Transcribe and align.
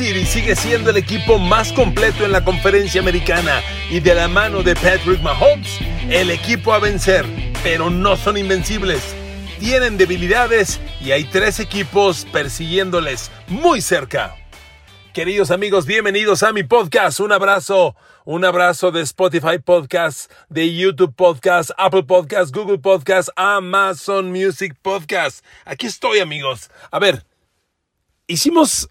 City 0.00 0.24
sigue 0.24 0.56
siendo 0.56 0.88
el 0.88 0.96
equipo 0.96 1.38
más 1.38 1.74
completo 1.74 2.24
en 2.24 2.32
la 2.32 2.42
conferencia 2.42 3.02
americana 3.02 3.60
y 3.90 4.00
de 4.00 4.14
la 4.14 4.28
mano 4.28 4.62
de 4.62 4.74
Patrick 4.74 5.20
Mahomes, 5.20 5.78
el 6.08 6.30
equipo 6.30 6.72
a 6.72 6.78
vencer, 6.78 7.26
pero 7.62 7.90
no 7.90 8.16
son 8.16 8.38
invencibles. 8.38 9.14
Tienen 9.58 9.98
debilidades 9.98 10.80
y 11.02 11.10
hay 11.10 11.24
tres 11.24 11.60
equipos 11.60 12.26
persiguiéndoles 12.32 13.30
muy 13.48 13.82
cerca. 13.82 14.36
Queridos 15.12 15.50
amigos, 15.50 15.84
bienvenidos 15.84 16.42
a 16.44 16.54
mi 16.54 16.62
podcast. 16.62 17.20
Un 17.20 17.32
abrazo, 17.32 17.94
un 18.24 18.46
abrazo 18.46 18.92
de 18.92 19.02
Spotify 19.02 19.58
Podcast, 19.62 20.32
de 20.48 20.74
YouTube 20.74 21.14
Podcast, 21.14 21.72
Apple 21.76 22.04
Podcast, 22.04 22.56
Google 22.56 22.78
Podcast, 22.78 23.28
Amazon 23.36 24.30
Music 24.30 24.74
Podcast. 24.80 25.44
Aquí 25.66 25.88
estoy, 25.88 26.20
amigos. 26.20 26.70
A 26.90 26.98
ver, 26.98 27.26
hicimos 28.26 28.88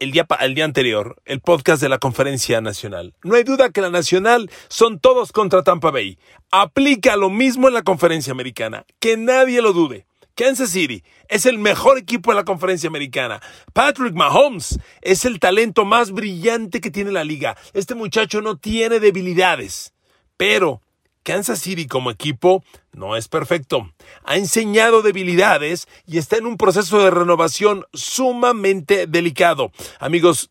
el 0.00 0.12
día, 0.12 0.26
día 0.54 0.64
anterior 0.64 1.16
el 1.24 1.40
podcast 1.40 1.82
de 1.82 1.88
la 1.88 1.98
conferencia 1.98 2.60
nacional. 2.60 3.14
No 3.22 3.34
hay 3.34 3.44
duda 3.44 3.70
que 3.70 3.80
la 3.80 3.90
nacional 3.90 4.50
son 4.68 4.98
todos 4.98 5.32
contra 5.32 5.62
Tampa 5.62 5.90
Bay. 5.90 6.18
Aplica 6.50 7.16
lo 7.16 7.30
mismo 7.30 7.68
en 7.68 7.74
la 7.74 7.82
conferencia 7.82 8.32
americana. 8.32 8.84
Que 9.00 9.16
nadie 9.16 9.62
lo 9.62 9.72
dude. 9.72 10.06
Kansas 10.34 10.70
City 10.70 11.02
es 11.28 11.46
el 11.46 11.58
mejor 11.58 11.96
equipo 11.96 12.30
de 12.30 12.36
la 12.36 12.44
conferencia 12.44 12.88
americana. 12.88 13.40
Patrick 13.72 14.14
Mahomes 14.14 14.78
es 15.00 15.24
el 15.24 15.40
talento 15.40 15.86
más 15.86 16.10
brillante 16.10 16.82
que 16.82 16.90
tiene 16.90 17.10
la 17.10 17.24
liga. 17.24 17.56
Este 17.72 17.94
muchacho 17.94 18.42
no 18.42 18.56
tiene 18.56 19.00
debilidades. 19.00 19.94
Pero 20.36 20.82
Kansas 21.26 21.58
City 21.58 21.88
como 21.88 22.12
equipo 22.12 22.62
no 22.92 23.16
es 23.16 23.26
perfecto. 23.26 23.90
Ha 24.22 24.36
enseñado 24.36 25.02
debilidades 25.02 25.88
y 26.06 26.18
está 26.18 26.36
en 26.36 26.46
un 26.46 26.56
proceso 26.56 27.02
de 27.02 27.10
renovación 27.10 27.84
sumamente 27.92 29.08
delicado. 29.08 29.72
Amigos, 29.98 30.50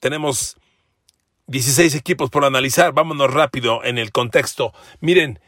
tenemos 0.00 0.56
16 1.46 1.94
equipos 1.94 2.28
por 2.28 2.44
analizar. 2.44 2.92
Vámonos 2.92 3.32
rápido 3.32 3.84
en 3.84 3.98
el 3.98 4.10
contexto. 4.10 4.74
Miren, 4.98 5.38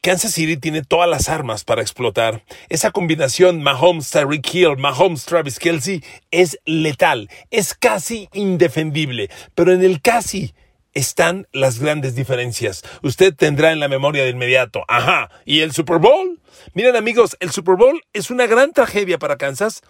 Kansas 0.00 0.32
City 0.32 0.56
tiene 0.56 0.82
todas 0.82 1.10
las 1.10 1.28
armas 1.28 1.64
para 1.64 1.82
explotar. 1.82 2.42
Esa 2.70 2.92
combinación 2.92 3.62
Mahomes, 3.62 4.08
Tyreek 4.08 4.54
Hill, 4.54 4.78
Mahomes, 4.78 5.26
Travis 5.26 5.58
Kelsey 5.58 6.02
es 6.30 6.58
letal, 6.64 7.28
es 7.50 7.74
casi 7.74 8.30
indefendible. 8.32 9.28
Pero 9.54 9.74
en 9.74 9.84
el 9.84 10.00
casi 10.00 10.54
están 10.94 11.46
las 11.52 11.78
grandes 11.78 12.14
diferencias. 12.14 12.82
Usted 13.02 13.34
tendrá 13.34 13.72
en 13.72 13.80
la 13.80 13.88
memoria 13.88 14.24
de 14.24 14.30
inmediato. 14.30 14.84
Ajá. 14.88 15.30
¿Y 15.44 15.60
el 15.60 15.72
Super 15.72 15.98
Bowl? 15.98 16.40
Miren 16.74 16.96
amigos, 16.96 17.36
el 17.40 17.50
Super 17.50 17.76
Bowl 17.76 18.00
es 18.12 18.30
una 18.30 18.46
gran 18.46 18.72
tragedia 18.72 19.18
para 19.18 19.36
Kansas, 19.36 19.82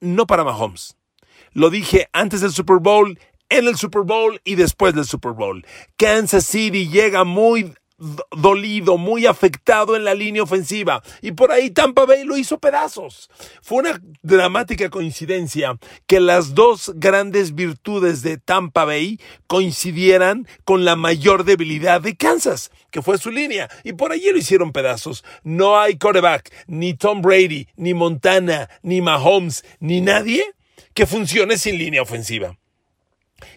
no 0.00 0.26
para 0.26 0.44
Mahomes. 0.44 0.96
Lo 1.52 1.70
dije 1.70 2.08
antes 2.12 2.40
del 2.40 2.52
Super 2.52 2.78
Bowl, 2.78 3.18
en 3.48 3.66
el 3.66 3.76
Super 3.76 4.02
Bowl 4.02 4.40
y 4.44 4.54
después 4.54 4.94
del 4.94 5.04
Super 5.04 5.32
Bowl. 5.32 5.64
Kansas 5.96 6.44
City 6.46 6.88
llega 6.88 7.24
muy 7.24 7.74
dolido, 8.36 8.98
muy 8.98 9.26
afectado 9.26 9.96
en 9.96 10.04
la 10.04 10.14
línea 10.14 10.42
ofensiva. 10.42 11.02
Y 11.22 11.32
por 11.32 11.52
ahí 11.52 11.70
Tampa 11.70 12.04
Bay 12.04 12.24
lo 12.24 12.36
hizo 12.36 12.58
pedazos. 12.58 13.30
Fue 13.62 13.78
una 13.78 14.00
dramática 14.22 14.90
coincidencia 14.90 15.78
que 16.06 16.20
las 16.20 16.54
dos 16.54 16.92
grandes 16.96 17.54
virtudes 17.54 18.22
de 18.22 18.38
Tampa 18.38 18.84
Bay 18.84 19.20
coincidieran 19.46 20.46
con 20.64 20.84
la 20.84 20.96
mayor 20.96 21.44
debilidad 21.44 22.00
de 22.00 22.16
Kansas, 22.16 22.70
que 22.90 23.02
fue 23.02 23.18
su 23.18 23.30
línea. 23.30 23.68
Y 23.82 23.94
por 23.94 24.12
allí 24.12 24.30
lo 24.30 24.38
hicieron 24.38 24.72
pedazos. 24.72 25.24
No 25.42 25.78
hay 25.78 25.96
quarterback, 25.98 26.52
ni 26.66 26.94
Tom 26.94 27.22
Brady, 27.22 27.68
ni 27.76 27.94
Montana, 27.94 28.68
ni 28.82 29.00
Mahomes, 29.00 29.64
ni 29.80 30.00
nadie 30.00 30.44
que 30.94 31.06
funcione 31.06 31.58
sin 31.58 31.78
línea 31.78 32.02
ofensiva. 32.02 32.56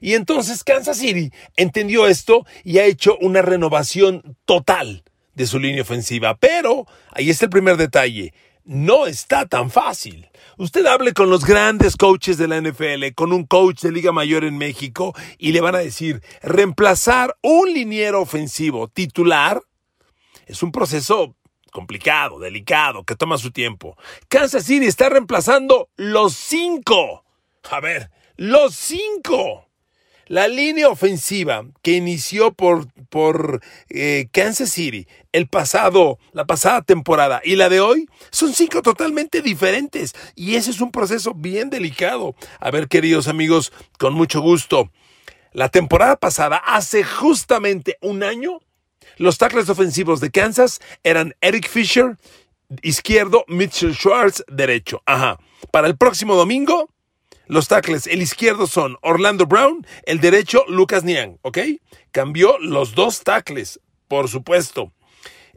Y 0.02 0.14
entonces 0.14 0.64
Kansas 0.64 0.98
City 0.98 1.32
entendió 1.56 2.08
esto 2.08 2.46
y 2.64 2.80
ha 2.80 2.86
hecho 2.86 3.18
una 3.20 3.42
renovación 3.42 4.38
total 4.46 5.04
de 5.34 5.46
su 5.46 5.60
línea 5.60 5.82
ofensiva. 5.82 6.36
Pero, 6.36 6.86
ahí 7.12 7.30
está 7.30 7.46
el 7.46 7.52
primer 7.52 7.78
detalle, 7.78 8.34
no 8.64 9.08
está 9.08 9.46
tan 9.46 9.72
fácil. 9.72 10.30
Usted 10.58 10.86
hable 10.86 11.14
con 11.14 11.30
los 11.30 11.46
grandes 11.46 11.96
coaches 11.96 12.38
de 12.38 12.48
la 12.48 12.60
NFL, 12.60 13.14
con 13.16 13.32
un 13.32 13.46
coach 13.46 13.82
de 13.82 13.92
Liga 13.92 14.12
Mayor 14.12 14.44
en 14.44 14.58
México, 14.58 15.14
y 15.38 15.52
le 15.52 15.62
van 15.62 15.76
a 15.76 15.80
decir, 15.80 16.22
reemplazar 16.42 17.36
un 17.42 17.74
liniero 17.74 18.22
ofensivo 18.22 18.88
titular 18.88 19.62
es 20.48 20.64
un 20.64 20.72
proceso 20.72 21.36
complicado, 21.72 22.40
delicado, 22.40 23.04
que 23.04 23.16
toma 23.16 23.38
su 23.38 23.52
tiempo. 23.52 23.98
Kansas 24.30 24.64
City 24.64 24.86
está 24.86 25.10
reemplazando 25.10 25.90
los 25.96 26.34
cinco. 26.34 27.26
A 27.70 27.80
ver, 27.82 28.10
los 28.38 28.74
cinco. 28.74 29.67
La 30.28 30.48
línea 30.48 30.90
ofensiva 30.90 31.66
que 31.82 31.94
inició 31.94 32.52
por, 32.54 32.88
por 33.10 33.62
eh, 33.90 34.28
Kansas 34.32 34.70
City 34.72 35.08
el 35.32 35.48
pasado, 35.48 36.20
la 36.34 36.46
pasada 36.46 36.82
temporada 36.82 37.42
y 37.44 37.56
la 37.56 37.70
de 37.70 37.80
hoy 37.80 38.10
son 38.32 38.54
cinco 38.54 38.82
totalmente 38.82 39.42
diferentes. 39.42 40.14
Y 40.36 40.56
ese 40.56 40.72
es 40.72 40.82
un 40.82 40.92
proceso 40.92 41.34
bien 41.34 41.70
delicado. 41.70 42.36
A 42.60 42.72
ver, 42.72 42.88
queridos 42.88 43.28
amigos, 43.28 43.72
con 44.00 44.14
mucho 44.14 44.42
gusto. 44.42 44.92
La 45.54 45.70
temporada 45.70 46.18
pasada, 46.18 46.58
hace 46.58 47.04
justamente 47.04 47.98
un 48.02 48.24
año, 48.24 48.60
los 49.18 49.38
tackles 49.38 49.70
ofensivos 49.70 50.20
de 50.20 50.32
Kansas 50.32 50.80
eran 51.04 51.36
Eric 51.42 51.70
Fisher, 51.70 52.18
izquierdo, 52.82 53.46
Mitchell 53.48 53.96
Schwartz, 53.96 54.44
derecho. 54.48 55.02
Ajá. 55.06 55.40
Para 55.72 55.88
el 55.88 55.98
próximo 55.98 56.36
domingo, 56.36 56.90
los 57.48 57.68
tackles, 57.68 58.08
el 58.08 58.22
izquierdo 58.22 58.68
son 58.68 58.98
Orlando 59.02 59.46
Brown, 59.46 59.86
el 60.04 60.20
derecho 60.20 60.66
Lucas 60.68 61.04
Niang, 61.04 61.38
¿ok? 61.42 61.60
Cambió 62.12 62.58
los 62.60 62.94
dos 62.94 63.24
tackles, 63.24 63.80
por 64.08 64.28
supuesto. 64.30 64.92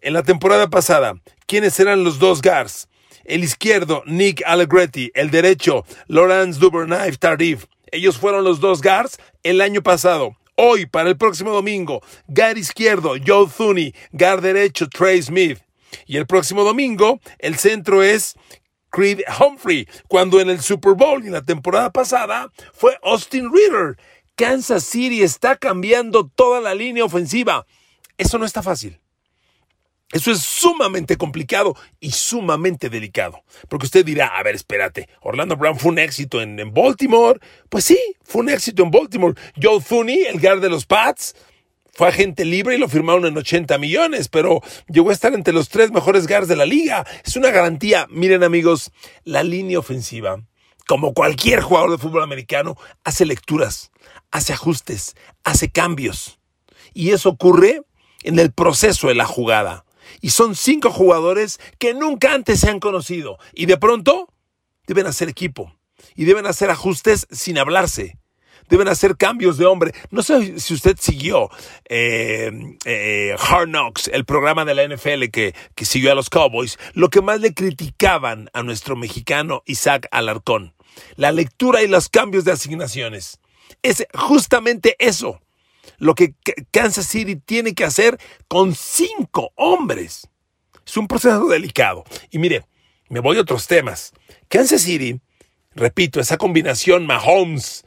En 0.00 0.12
la 0.12 0.22
temporada 0.22 0.70
pasada, 0.70 1.14
¿quiénes 1.46 1.78
eran 1.80 2.04
los 2.04 2.18
dos 2.18 2.42
guards? 2.42 2.88
El 3.24 3.44
izquierdo, 3.44 4.02
Nick 4.06 4.42
Allegretti, 4.46 5.10
el 5.14 5.30
derecho, 5.30 5.84
Lawrence 6.06 6.58
Duvernay 6.58 7.16
Tardif. 7.16 7.66
Ellos 7.92 8.16
fueron 8.16 8.44
los 8.44 8.60
dos 8.60 8.80
guards 8.80 9.18
el 9.42 9.60
año 9.60 9.82
pasado. 9.82 10.36
Hoy, 10.54 10.86
para 10.86 11.08
el 11.08 11.16
próximo 11.16 11.52
domingo, 11.52 12.02
guard 12.28 12.56
izquierdo, 12.56 13.14
Joe 13.24 13.46
Thuney, 13.48 13.94
guard 14.12 14.42
derecho, 14.42 14.88
Trey 14.88 15.22
Smith. 15.22 15.58
Y 16.06 16.16
el 16.16 16.26
próximo 16.26 16.64
domingo, 16.64 17.20
el 17.38 17.56
centro 17.56 18.02
es 18.02 18.34
Creed 18.90 19.20
Humphrey, 19.38 19.88
cuando 20.08 20.40
en 20.40 20.50
el 20.50 20.60
Super 20.60 20.94
Bowl 20.94 21.22
y 21.22 21.28
en 21.28 21.32
la 21.32 21.42
temporada 21.42 21.90
pasada 21.90 22.50
fue 22.72 22.98
Austin 23.02 23.50
Reader. 23.52 23.96
Kansas 24.34 24.84
City 24.84 25.22
está 25.22 25.56
cambiando 25.56 26.28
toda 26.28 26.60
la 26.60 26.74
línea 26.74 27.04
ofensiva. 27.04 27.66
Eso 28.16 28.38
no 28.38 28.44
está 28.44 28.62
fácil. 28.62 29.00
Eso 30.12 30.32
es 30.32 30.40
sumamente 30.40 31.16
complicado 31.16 31.76
y 32.00 32.10
sumamente 32.10 32.88
delicado. 32.88 33.44
Porque 33.68 33.86
usted 33.86 34.04
dirá, 34.04 34.26
a 34.26 34.42
ver, 34.42 34.56
espérate, 34.56 35.08
Orlando 35.20 35.56
Brown 35.56 35.78
fue 35.78 35.92
un 35.92 36.00
éxito 36.00 36.42
en, 36.42 36.58
en 36.58 36.74
Baltimore. 36.74 37.38
Pues 37.68 37.84
sí, 37.84 37.98
fue 38.24 38.42
un 38.42 38.48
éxito 38.48 38.82
en 38.82 38.90
Baltimore. 38.90 39.34
Joe 39.60 39.80
Thuney, 39.80 40.24
el 40.24 40.40
guard 40.40 40.60
de 40.60 40.68
los 40.68 40.84
Pats, 40.84 41.36
fue 41.92 42.08
agente 42.08 42.44
libre 42.44 42.76
y 42.76 42.78
lo 42.78 42.88
firmaron 42.88 43.26
en 43.26 43.36
80 43.36 43.78
millones, 43.78 44.28
pero 44.28 44.60
llegó 44.88 45.10
a 45.10 45.12
estar 45.12 45.34
entre 45.34 45.52
los 45.52 45.68
tres 45.68 45.90
mejores 45.90 46.26
guards 46.26 46.48
de 46.48 46.56
la 46.56 46.66
liga. 46.66 47.06
Es 47.24 47.36
una 47.36 47.50
garantía. 47.50 48.06
Miren 48.10 48.42
amigos, 48.42 48.92
la 49.24 49.42
línea 49.42 49.78
ofensiva, 49.78 50.42
como 50.86 51.14
cualquier 51.14 51.60
jugador 51.60 51.90
de 51.90 51.98
fútbol 51.98 52.22
americano, 52.22 52.76
hace 53.04 53.26
lecturas, 53.26 53.90
hace 54.30 54.52
ajustes, 54.52 55.16
hace 55.44 55.70
cambios. 55.70 56.38
Y 56.94 57.10
eso 57.10 57.30
ocurre 57.30 57.82
en 58.22 58.38
el 58.38 58.52
proceso 58.52 59.08
de 59.08 59.14
la 59.14 59.26
jugada. 59.26 59.84
Y 60.20 60.30
son 60.30 60.56
cinco 60.56 60.90
jugadores 60.90 61.60
que 61.78 61.94
nunca 61.94 62.34
antes 62.34 62.60
se 62.60 62.68
han 62.68 62.80
conocido. 62.80 63.38
Y 63.54 63.66
de 63.66 63.76
pronto 63.76 64.32
deben 64.86 65.06
hacer 65.06 65.28
equipo. 65.28 65.74
Y 66.14 66.24
deben 66.24 66.46
hacer 66.46 66.70
ajustes 66.70 67.26
sin 67.30 67.58
hablarse 67.58 68.19
deben 68.70 68.88
hacer 68.88 69.16
cambios 69.16 69.58
de 69.58 69.66
hombre. 69.66 69.92
No 70.10 70.22
sé 70.22 70.58
si 70.60 70.74
usted 70.74 70.96
siguió 70.98 71.50
eh, 71.88 72.50
eh, 72.84 73.36
Hard 73.38 73.68
Knocks, 73.68 74.08
el 74.08 74.24
programa 74.24 74.64
de 74.64 74.74
la 74.74 74.86
NFL 74.86 75.24
que, 75.30 75.54
que 75.74 75.84
siguió 75.84 76.12
a 76.12 76.14
los 76.14 76.30
Cowboys. 76.30 76.78
Lo 76.94 77.10
que 77.10 77.20
más 77.20 77.40
le 77.40 77.52
criticaban 77.52 78.48
a 78.52 78.62
nuestro 78.62 78.96
mexicano 78.96 79.62
Isaac 79.66 80.08
Alarcón, 80.10 80.74
la 81.16 81.32
lectura 81.32 81.82
y 81.82 81.88
los 81.88 82.08
cambios 82.08 82.44
de 82.44 82.52
asignaciones. 82.52 83.40
Es 83.82 84.06
justamente 84.14 84.96
eso 84.98 85.40
lo 85.98 86.14
que 86.14 86.34
Kansas 86.72 87.06
City 87.06 87.36
tiene 87.36 87.74
que 87.74 87.84
hacer 87.84 88.18
con 88.48 88.74
cinco 88.74 89.52
hombres. 89.54 90.28
Es 90.84 90.96
un 90.96 91.06
proceso 91.06 91.46
delicado. 91.46 92.04
Y 92.30 92.38
mire, 92.38 92.64
me 93.08 93.20
voy 93.20 93.36
a 93.36 93.42
otros 93.42 93.66
temas. 93.66 94.12
Kansas 94.48 94.82
City, 94.82 95.20
repito, 95.74 96.18
esa 96.18 96.38
combinación 96.38 97.06
Mahomes, 97.06 97.84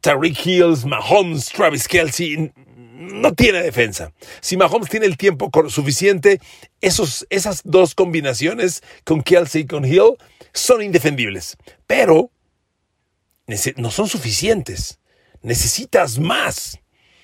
Tariq 0.00 0.46
Hills, 0.46 0.84
Mahomes, 0.84 1.46
Travis 1.46 1.88
Kelsey, 1.88 2.52
no 2.98 3.32
tiene 3.34 3.62
defensa. 3.62 4.12
Si 4.40 4.56
Mahomes 4.56 4.88
tiene 4.88 5.06
el 5.06 5.16
tiempo 5.16 5.50
suficiente, 5.68 6.40
esos, 6.80 7.26
esas 7.30 7.62
dos 7.64 7.94
combinaciones 7.94 8.82
con 9.04 9.22
Kelsey 9.22 9.62
y 9.62 9.66
con 9.66 9.84
Hill 9.84 10.16
son 10.52 10.82
indefendibles. 10.82 11.56
Pero 11.86 12.30
no 13.76 13.90
son 13.90 14.08
suficientes. 14.08 14.98
Necesitas 15.42 16.18
más. 16.18 16.78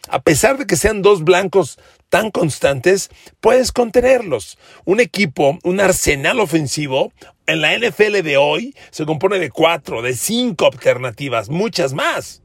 A 0.09 0.23
pesar 0.23 0.59
de 0.59 0.67
que 0.67 0.77
sean 0.77 1.03
dos 1.03 1.25
blancos 1.25 1.79
tan 2.09 2.31
constantes, 2.31 3.11
puedes 3.41 3.73
contenerlos. 3.73 4.59
Un 4.85 5.01
equipo, 5.01 5.59
un 5.65 5.81
arsenal 5.81 6.41
ofensivo, 6.41 7.13
en 7.47 7.61
la 7.61 7.77
NFL 7.77 8.23
de 8.23 8.37
hoy 8.37 8.75
se 8.91 9.07
compone 9.07 9.39
de 9.39 9.51
cuatro, 9.51 10.03
de 10.03 10.15
cinco 10.15 10.67
alternativas, 10.67 11.49
muchas 11.49 11.95
más. 11.95 12.44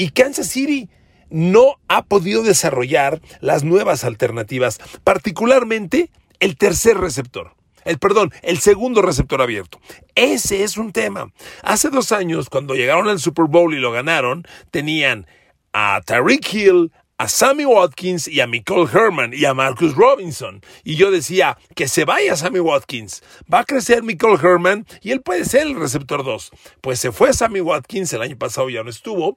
Y 0.00 0.12
Kansas 0.12 0.46
City 0.46 0.88
no 1.28 1.74
ha 1.86 2.06
podido 2.06 2.42
desarrollar 2.42 3.20
las 3.40 3.64
nuevas 3.64 4.02
alternativas, 4.02 4.80
particularmente 5.04 6.08
el 6.38 6.56
tercer 6.56 6.96
receptor. 6.96 7.54
El 7.84 7.98
perdón, 7.98 8.32
el 8.40 8.60
segundo 8.60 9.02
receptor 9.02 9.42
abierto. 9.42 9.78
Ese 10.14 10.62
es 10.62 10.78
un 10.78 10.92
tema. 10.92 11.30
Hace 11.62 11.90
dos 11.90 12.12
años, 12.12 12.48
cuando 12.48 12.74
llegaron 12.74 13.08
al 13.08 13.20
Super 13.20 13.44
Bowl 13.44 13.74
y 13.74 13.78
lo 13.78 13.92
ganaron, 13.92 14.46
tenían 14.70 15.26
a 15.74 16.00
Tyreek 16.00 16.50
Hill, 16.50 16.92
a 17.18 17.28
Sammy 17.28 17.66
Watkins 17.66 18.26
y 18.26 18.40
a 18.40 18.46
Michael 18.46 18.88
Herman 18.90 19.34
y 19.34 19.44
a 19.44 19.52
Marcus 19.52 19.94
Robinson. 19.94 20.62
Y 20.82 20.96
yo 20.96 21.10
decía, 21.10 21.58
que 21.76 21.88
se 21.88 22.06
vaya 22.06 22.36
Sammy 22.36 22.60
Watkins. 22.60 23.22
Va 23.52 23.58
a 23.58 23.64
crecer 23.64 24.02
Michael 24.02 24.38
Herman 24.42 24.86
y 25.02 25.10
él 25.10 25.20
puede 25.20 25.44
ser 25.44 25.66
el 25.66 25.78
receptor 25.78 26.24
2. 26.24 26.52
Pues 26.80 26.98
se 27.00 27.12
fue 27.12 27.34
Sammy 27.34 27.60
Watkins, 27.60 28.10
el 28.14 28.22
año 28.22 28.38
pasado 28.38 28.70
ya 28.70 28.82
no 28.82 28.88
estuvo. 28.88 29.36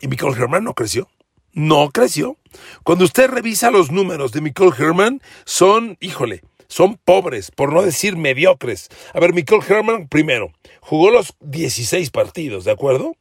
Y 0.00 0.08
Michael 0.08 0.34
Herman 0.36 0.64
no 0.64 0.74
creció. 0.74 1.08
No 1.52 1.90
creció. 1.90 2.36
Cuando 2.84 3.04
usted 3.04 3.28
revisa 3.28 3.70
los 3.70 3.90
números 3.90 4.32
de 4.32 4.40
Michael 4.40 4.72
Herman, 4.78 5.22
son, 5.44 5.96
híjole, 6.00 6.42
son 6.68 6.98
pobres, 7.02 7.50
por 7.50 7.72
no 7.72 7.82
decir 7.82 8.16
mediocres. 8.16 8.88
A 9.14 9.20
ver, 9.20 9.32
Michael 9.32 9.62
Herman, 9.66 10.08
primero, 10.08 10.52
jugó 10.80 11.10
los 11.10 11.34
16 11.40 12.10
partidos, 12.10 12.64
¿de 12.64 12.72
acuerdo? 12.72 13.16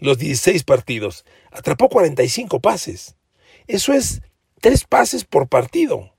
Los 0.00 0.18
16 0.18 0.64
partidos 0.64 1.24
atrapó 1.50 1.88
45 1.88 2.60
pases. 2.60 3.16
Eso 3.66 3.92
es 3.92 4.22
tres 4.60 4.84
pases 4.84 5.24
por 5.24 5.48
partido. 5.48 6.14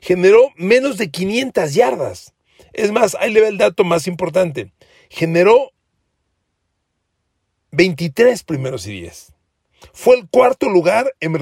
Generó 0.00 0.50
menos 0.56 0.98
de 0.98 1.10
500 1.10 1.74
yardas. 1.74 2.34
Es 2.72 2.92
más, 2.92 3.16
ahí 3.16 3.32
le 3.32 3.40
ve 3.40 3.48
el 3.48 3.58
dato 3.58 3.84
más 3.84 4.06
importante. 4.06 4.72
Generó 5.08 5.72
23 7.72 8.42
primeros 8.44 8.86
y 8.86 8.92
10. 8.92 9.34
Fue 9.92 10.16
el 10.16 10.28
cuarto 10.28 10.68
lugar 10.68 11.14
en, 11.20 11.36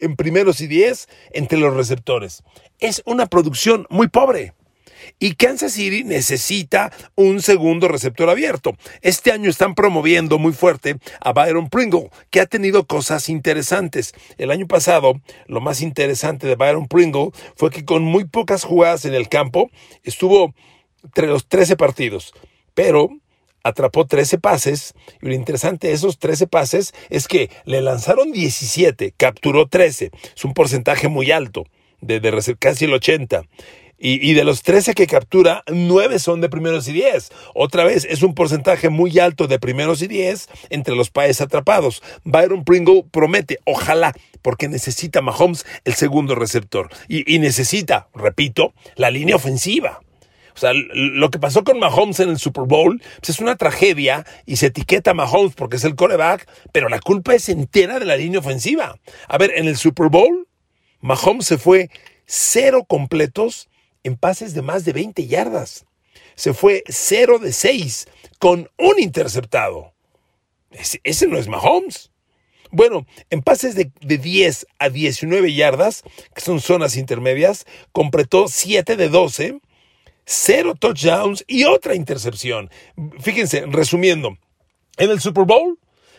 en 0.00 0.16
primeros 0.16 0.60
y 0.60 0.66
10 0.66 1.08
entre 1.32 1.58
los 1.58 1.74
receptores. 1.74 2.42
Es 2.78 3.02
una 3.04 3.26
producción 3.26 3.86
muy 3.90 4.08
pobre. 4.08 4.54
Y 5.18 5.34
Kansas 5.34 5.72
City 5.72 6.04
necesita 6.04 6.92
un 7.14 7.40
segundo 7.42 7.88
receptor 7.88 8.28
abierto. 8.28 8.76
Este 9.00 9.32
año 9.32 9.48
están 9.48 9.74
promoviendo 9.74 10.38
muy 10.38 10.52
fuerte 10.52 10.98
a 11.20 11.32
Byron 11.32 11.68
Pringle, 11.68 12.10
que 12.30 12.40
ha 12.40 12.46
tenido 12.46 12.86
cosas 12.86 13.28
interesantes. 13.28 14.12
El 14.38 14.50
año 14.50 14.66
pasado, 14.66 15.20
lo 15.46 15.60
más 15.60 15.80
interesante 15.80 16.46
de 16.46 16.56
Byron 16.56 16.86
Pringle 16.86 17.30
fue 17.56 17.70
que 17.70 17.84
con 17.84 18.02
muy 18.02 18.24
pocas 18.24 18.64
jugadas 18.64 19.04
en 19.04 19.14
el 19.14 19.28
campo 19.28 19.70
estuvo 20.02 20.54
entre 21.02 21.26
los 21.28 21.46
13 21.48 21.76
partidos, 21.76 22.34
pero 22.74 23.08
atrapó 23.62 24.06
13 24.06 24.38
pases 24.38 24.94
y 25.20 25.26
lo 25.26 25.34
interesante 25.34 25.88
de 25.88 25.94
esos 25.94 26.18
13 26.18 26.46
pases 26.46 26.92
es 27.08 27.28
que 27.28 27.50
le 27.64 27.80
lanzaron 27.80 28.32
17, 28.32 29.14
capturó 29.16 29.68
13. 29.68 30.10
Es 30.36 30.44
un 30.44 30.54
porcentaje 30.54 31.08
muy 31.08 31.30
alto, 31.30 31.64
de, 32.00 32.20
casi 32.58 32.84
el 32.86 32.94
80. 32.94 33.42
Y, 34.02 34.32
de 34.32 34.44
los 34.44 34.62
13 34.62 34.94
que 34.94 35.06
captura, 35.06 35.62
9 35.66 36.18
son 36.18 36.40
de 36.40 36.48
primeros 36.48 36.88
y 36.88 36.92
10. 36.92 37.30
Otra 37.54 37.84
vez, 37.84 38.06
es 38.08 38.22
un 38.22 38.34
porcentaje 38.34 38.88
muy 38.88 39.18
alto 39.18 39.46
de 39.46 39.58
primeros 39.58 40.00
y 40.00 40.06
10 40.06 40.48
entre 40.70 40.96
los 40.96 41.10
países 41.10 41.42
atrapados. 41.42 42.02
Byron 42.24 42.64
Pringle 42.64 43.04
promete, 43.10 43.58
ojalá, 43.66 44.14
porque 44.40 44.68
necesita 44.68 45.20
Mahomes 45.20 45.66
el 45.84 45.92
segundo 45.92 46.34
receptor. 46.34 46.88
Y, 47.08 47.38
necesita, 47.40 48.08
repito, 48.14 48.72
la 48.96 49.10
línea 49.10 49.36
ofensiva. 49.36 50.00
O 50.54 50.58
sea, 50.58 50.72
lo 50.74 51.30
que 51.30 51.38
pasó 51.38 51.64
con 51.64 51.78
Mahomes 51.78 52.20
en 52.20 52.30
el 52.30 52.38
Super 52.38 52.64
Bowl 52.64 53.00
pues 53.16 53.30
es 53.30 53.40
una 53.40 53.56
tragedia 53.56 54.26
y 54.46 54.56
se 54.56 54.66
etiqueta 54.66 55.12
a 55.12 55.14
Mahomes 55.14 55.54
porque 55.54 55.76
es 55.76 55.84
el 55.84 55.94
coreback, 55.94 56.48
pero 56.72 56.88
la 56.88 57.00
culpa 57.00 57.34
es 57.34 57.48
entera 57.48 57.98
de 57.98 58.06
la 58.06 58.16
línea 58.16 58.40
ofensiva. 58.40 58.98
A 59.28 59.38
ver, 59.38 59.52
en 59.54 59.68
el 59.68 59.76
Super 59.76 60.08
Bowl, 60.08 60.46
Mahomes 61.00 61.46
se 61.46 61.58
fue 61.58 61.90
cero 62.26 62.84
completos 62.86 63.68
en 64.02 64.16
pases 64.16 64.54
de 64.54 64.62
más 64.62 64.84
de 64.84 64.92
20 64.92 65.26
yardas. 65.26 65.86
Se 66.34 66.54
fue 66.54 66.84
0 66.88 67.38
de 67.38 67.52
6 67.52 68.08
con 68.38 68.70
un 68.78 68.98
interceptado. 68.98 69.92
Ese, 70.70 71.26
no 71.26 71.36
es 71.36 71.48
Mahomes. 71.48 72.10
Bueno, 72.70 73.04
en 73.30 73.42
pases 73.42 73.74
de, 73.74 73.90
de, 74.00 74.18
10 74.18 74.66
a 74.78 74.88
19 74.88 75.52
yardas, 75.52 76.04
que 76.34 76.40
son 76.40 76.60
zonas 76.60 76.96
intermedias, 76.96 77.66
completó 77.92 78.46
7 78.46 78.96
de 78.96 79.08
12, 79.08 79.60
0 80.24 80.74
touchdowns 80.78 81.44
y 81.46 81.64
otra 81.64 81.94
intercepción. 81.94 82.70
Fíjense, 83.20 83.64
resumiendo, 83.66 84.38
en 84.96 85.10
el 85.10 85.20
Super 85.20 85.44
Bowl, 85.44 85.78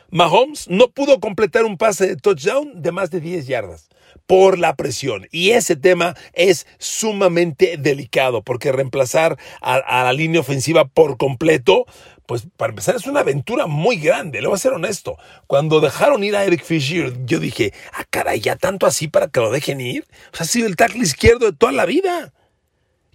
Mahomes 0.09 0.67
no 0.67 0.89
pudo 0.89 1.19
completar 1.19 1.63
un 1.63 1.77
pase 1.77 2.07
de 2.07 2.15
touchdown 2.17 2.81
de 2.81 2.91
más 2.91 3.11
de 3.11 3.21
10 3.21 3.47
yardas 3.47 3.89
por 4.27 4.59
la 4.59 4.75
presión. 4.75 5.27
Y 5.31 5.51
ese 5.51 5.75
tema 5.75 6.15
es 6.33 6.67
sumamente 6.79 7.77
delicado 7.77 8.43
porque 8.43 8.71
reemplazar 8.71 9.37
a, 9.61 10.03
la 10.03 10.13
línea 10.13 10.41
ofensiva 10.41 10.85
por 10.85 11.17
completo, 11.17 11.85
pues 12.25 12.47
para 12.57 12.71
empezar 12.71 12.95
es 12.95 13.07
una 13.07 13.21
aventura 13.21 13.67
muy 13.67 13.97
grande, 13.97 14.41
le 14.41 14.47
voy 14.47 14.55
a 14.55 14.59
ser 14.59 14.73
honesto. 14.73 15.17
Cuando 15.47 15.79
dejaron 15.79 16.23
ir 16.23 16.35
a 16.35 16.43
Eric 16.43 16.63
Fisher, 16.63 17.13
yo 17.25 17.39
dije, 17.39 17.73
ah, 17.93 18.03
caray, 18.09 18.39
ya 18.41 18.57
tanto 18.57 18.85
así 18.85 19.07
para 19.07 19.29
que 19.29 19.39
lo 19.39 19.51
dejen 19.51 19.79
ir. 19.79 20.05
O 20.33 20.37
sea, 20.37 20.45
ha 20.45 20.47
sido 20.47 20.67
el 20.67 20.75
tackle 20.75 21.03
izquierdo 21.03 21.45
de 21.45 21.53
toda 21.53 21.71
la 21.71 21.85
vida. 21.85 22.33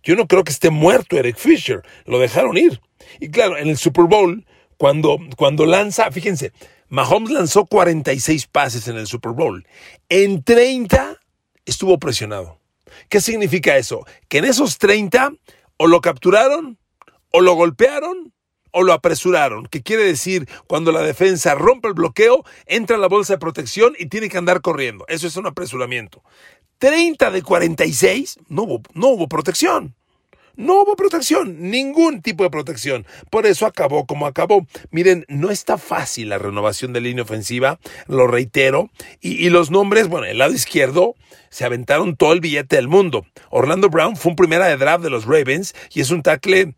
Yo 0.07 0.15
no 0.15 0.29
creo 0.29 0.45
que 0.45 0.53
esté 0.53 0.71
muerto 0.71 1.19
Eric 1.19 1.37
Fisher, 1.37 1.83
lo 2.05 2.21
dejaron 2.21 2.57
ir. 2.57 2.81
Y 3.19 3.29
claro, 3.29 3.59
en 3.59 3.69
el 3.69 3.77
Super 3.77 4.05
Bowl, 4.05 4.47
cuando, 4.77 5.19
cuando 5.37 5.67
lanza, 5.67 6.13
fíjense, 6.13 6.53
Mahomes 6.89 7.33
lanzó 7.33 7.67
46 7.67 8.47
pases 8.47 8.87
en 8.87 8.99
el 8.99 9.09
Super 9.09 9.33
Bowl. 9.33 9.67
En 10.09 10.45
30 10.45 11.19
estuvo 11.65 11.99
presionado. 11.99 12.61
¿Qué 13.09 13.21
significa 13.21 13.77
eso? 13.77 14.07
Que 14.29 14.39
en 14.39 14.45
esos 14.45 14.79
30 14.79 15.33
o 15.77 15.89
lo 15.89 16.01
capturaron, 16.01 16.79
o 17.33 17.41
lo 17.41 17.55
golpearon, 17.55 18.33
o 18.71 18.85
lo 18.85 18.93
apresuraron. 18.93 19.67
¿Qué 19.67 19.83
quiere 19.83 20.05
decir 20.05 20.49
cuando 20.69 20.93
la 20.93 21.01
defensa 21.01 21.55
rompe 21.55 21.89
el 21.89 21.95
bloqueo, 21.95 22.45
entra 22.67 22.95
en 22.95 23.03
la 23.03 23.09
bolsa 23.09 23.33
de 23.33 23.39
protección 23.39 23.95
y 23.99 24.07
tiene 24.07 24.29
que 24.29 24.39
andar 24.39 24.61
corriendo. 24.61 25.05
Eso 25.09 25.27
es 25.27 25.37
un 25.37 25.47
apresuramiento. 25.47 26.23
30 26.79 27.31
de 27.31 27.43
46 27.43 28.39
no 28.49 28.63
hubo, 28.63 28.83
no 28.95 29.09
hubo 29.09 29.29
protección. 29.29 29.95
No 30.57 30.81
hubo 30.81 30.97
protección, 30.97 31.71
ningún 31.71 32.23
tipo 32.23 32.43
de 32.43 32.49
protección. 32.49 33.07
Por 33.31 33.45
eso 33.45 33.67
acabó 33.67 34.07
como 34.07 34.27
acabó. 34.27 34.67
Miren, 34.91 35.27
no 35.29 35.51
está 35.51 35.77
fácil 35.77 36.31
la 36.31 36.39
renovación 36.39 36.95
de 36.95 37.03
línea 37.03 37.25
ofensiva, 37.25 37.79
lo 38.07 38.27
reitero. 38.27 38.89
Y, 39.21 39.51
los 39.51 39.71
nombres, 39.71 40.09
bueno, 40.09 40.27
el 40.27 40.39
lado 40.39 40.55
izquierdo 40.55 41.15
se 41.51 41.67
aventaron 41.67 42.17
todo 42.17 42.33
el 42.33 42.41
billete 42.41 42.77
del 42.77 42.89
mundo. 42.89 43.27
Orlando 43.51 43.91
Brown 43.91 44.17
fue 44.17 44.31
un 44.31 44.37
primera 44.37 44.67
de 44.67 44.79
draft 44.79 45.05
de 45.05 45.11
los 45.11 45.27
Ravens 45.27 45.75
y 45.93 46.01
es 46.01 46.11
un 46.11 46.23
tackle 46.23 46.75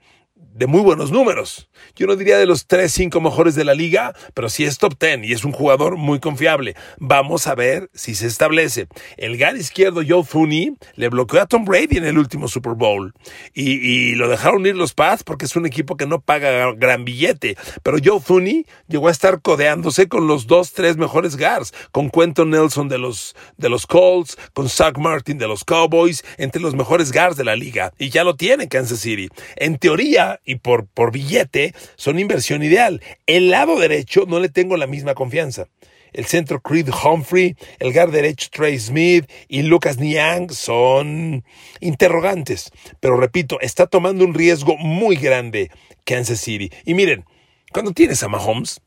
de 0.58 0.66
muy 0.66 0.80
buenos 0.80 1.12
números. 1.12 1.68
Yo 1.94 2.08
no 2.08 2.16
diría 2.16 2.36
de 2.36 2.46
los 2.46 2.66
3, 2.66 2.92
5 2.92 3.20
mejores 3.20 3.54
de 3.54 3.64
la 3.64 3.74
liga, 3.74 4.12
pero 4.34 4.48
sí 4.48 4.64
es 4.64 4.78
top 4.78 4.94
10 4.98 5.24
y 5.24 5.32
es 5.32 5.44
un 5.44 5.52
jugador 5.52 5.96
muy 5.96 6.18
confiable. 6.18 6.74
Vamos 6.98 7.46
a 7.46 7.54
ver 7.54 7.90
si 7.94 8.16
se 8.16 8.26
establece. 8.26 8.88
El 9.16 9.36
gar 9.36 9.56
izquierdo 9.56 10.02
Joe 10.06 10.24
Fooney 10.24 10.76
le 10.96 11.08
bloqueó 11.10 11.40
a 11.40 11.46
Tom 11.46 11.64
Brady 11.64 11.98
en 11.98 12.06
el 12.06 12.18
último 12.18 12.48
Super 12.48 12.74
Bowl 12.74 13.14
y, 13.54 14.16
lo 14.16 14.28
dejaron 14.28 14.66
ir 14.66 14.74
los 14.74 14.94
Pats 14.94 15.22
porque 15.22 15.44
es 15.44 15.54
un 15.54 15.64
equipo 15.64 15.96
que 15.96 16.06
no 16.06 16.20
paga 16.20 16.72
gran 16.72 17.04
billete. 17.04 17.56
Pero 17.84 17.98
Joe 18.02 18.18
Fooney 18.18 18.66
llegó 18.88 19.06
a 19.06 19.12
estar 19.12 19.40
codeándose 19.40 20.08
con 20.08 20.26
los 20.26 20.48
dos, 20.48 20.72
tres 20.72 20.96
mejores 20.96 21.36
guards, 21.36 21.72
con 21.92 22.10
Quentin 22.10 22.50
Nelson 22.50 22.88
de 22.88 22.98
los, 22.98 23.36
de 23.56 23.68
los 23.68 23.86
Colts, 23.86 24.36
con 24.54 24.68
Zach 24.68 24.98
Martin 24.98 25.38
de 25.38 25.46
los 25.46 25.62
Cowboys, 25.62 26.24
entre 26.36 26.60
los 26.60 26.74
mejores 26.74 27.12
guards 27.12 27.36
de 27.36 27.44
la 27.44 27.54
liga. 27.54 27.92
Y 27.96 28.08
ya 28.10 28.24
lo 28.24 28.34
tiene 28.34 28.68
Kansas 28.68 28.98
City. 28.98 29.28
En 29.56 29.78
teoría, 29.78 30.40
y 30.48 30.56
por, 30.56 30.86
por 30.86 31.12
billete 31.12 31.74
son 31.96 32.18
inversión 32.18 32.62
ideal. 32.62 33.02
El 33.26 33.50
lado 33.50 33.78
derecho 33.78 34.24
no 34.26 34.40
le 34.40 34.48
tengo 34.48 34.78
la 34.78 34.86
misma 34.86 35.14
confianza. 35.14 35.68
El 36.14 36.24
centro 36.24 36.62
Creed 36.62 36.88
Humphrey, 36.88 37.54
el 37.78 37.92
guard 37.92 38.12
derecho 38.12 38.48
Trey 38.50 38.78
Smith 38.78 39.30
y 39.46 39.60
Lucas 39.62 39.98
Niang 39.98 40.50
son 40.50 41.44
interrogantes. 41.80 42.70
Pero 42.98 43.18
repito, 43.18 43.60
está 43.60 43.86
tomando 43.86 44.24
un 44.24 44.32
riesgo 44.32 44.78
muy 44.78 45.16
grande 45.16 45.70
Kansas 46.06 46.40
City. 46.40 46.70
Y 46.86 46.94
miren, 46.94 47.26
cuando 47.70 47.92
tienes 47.92 48.22
a 48.22 48.28
Mahomes, 48.28 48.80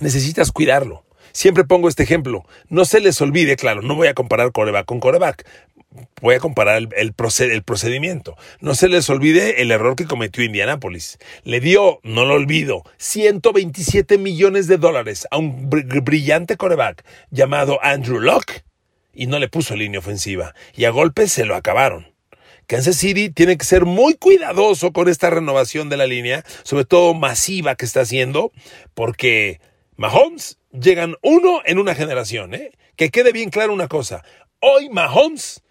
necesitas 0.00 0.52
cuidarlo. 0.52 1.06
Siempre 1.32 1.64
pongo 1.64 1.88
este 1.88 2.02
ejemplo. 2.02 2.44
No 2.68 2.84
se 2.84 3.00
les 3.00 3.20
olvide, 3.22 3.56
claro, 3.56 3.80
no 3.80 3.94
voy 3.94 4.08
a 4.08 4.14
comparar 4.14 4.52
coreback 4.52 4.84
con 4.84 5.00
coreback. 5.00 5.46
Voy 6.20 6.34
a 6.34 6.40
comparar 6.40 6.88
el, 6.96 7.12
procedimiento. 7.12 8.36
No 8.60 8.74
se 8.74 8.88
les 8.88 9.08
olvide 9.10 9.62
el 9.62 9.70
error 9.70 9.96
que 9.96 10.06
cometió 10.06 10.44
Indianapolis. 10.44 11.18
Le 11.44 11.60
dio, 11.60 12.00
no 12.02 12.24
lo 12.24 12.34
olvido, 12.34 12.82
127 12.98 14.18
millones 14.18 14.66
de 14.66 14.78
dólares 14.78 15.26
a 15.30 15.38
un 15.38 15.70
brillante 15.70 16.56
coreback 16.56 17.04
llamado 17.30 17.78
Andrew 17.82 18.20
Locke 18.20 18.64
y 19.14 19.26
no 19.26 19.38
le 19.38 19.48
puso 19.48 19.76
línea 19.76 20.00
ofensiva. 20.00 20.54
Y 20.74 20.84
a 20.84 20.90
golpes 20.90 21.32
se 21.32 21.44
lo 21.44 21.56
acabaron. 21.56 22.14
Kansas 22.66 22.96
City 22.96 23.30
tiene 23.30 23.56
que 23.56 23.64
ser 23.64 23.86
muy 23.86 24.14
cuidadoso 24.14 24.92
con 24.92 25.08
esta 25.08 25.30
renovación 25.30 25.88
de 25.88 25.96
la 25.96 26.06
línea, 26.06 26.44
sobre 26.64 26.84
todo 26.84 27.14
masiva 27.14 27.76
que 27.76 27.86
está 27.86 28.02
haciendo, 28.02 28.52
porque 28.92 29.58
Mahomes 29.96 30.58
llegan 30.70 31.16
uno 31.22 31.62
en 31.64 31.78
una 31.78 31.94
generación. 31.94 32.52
¿eh? 32.52 32.72
Que 32.94 33.08
quede 33.08 33.32
bien 33.32 33.48
claro 33.48 33.72
una 33.72 33.88
cosa. 33.88 34.22
Hoy 34.60 34.90
Mahomes, 34.90 35.62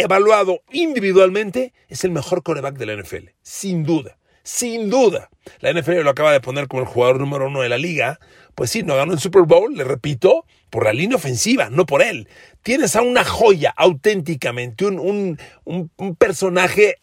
evaluado 0.00 0.62
individualmente, 0.70 1.72
es 1.88 2.04
el 2.04 2.10
mejor 2.10 2.42
coreback 2.42 2.76
de 2.76 2.86
la 2.86 2.96
NFL, 2.96 3.30
sin 3.42 3.84
duda. 3.84 4.16
Sin 4.42 4.88
duda. 4.88 5.28
La 5.60 5.72
NFL 5.72 6.00
lo 6.00 6.10
acaba 6.10 6.32
de 6.32 6.40
poner 6.40 6.66
como 6.66 6.82
el 6.82 6.88
jugador 6.88 7.20
número 7.20 7.46
uno 7.46 7.60
de 7.60 7.68
la 7.68 7.78
liga. 7.78 8.18
Pues 8.54 8.70
sí, 8.70 8.82
no 8.82 8.96
ganó 8.96 9.12
el 9.12 9.20
Super 9.20 9.42
Bowl, 9.42 9.76
le 9.76 9.84
repito, 9.84 10.46
por 10.70 10.84
la 10.84 10.92
línea 10.92 11.16
ofensiva, 11.16 11.68
no 11.70 11.84
por 11.84 12.02
él. 12.02 12.28
Tienes 12.62 12.96
a 12.96 13.02
una 13.02 13.22
joya 13.22 13.72
auténticamente, 13.76 14.86
un, 14.86 15.38
un 15.64 16.16
personaje 16.16 16.96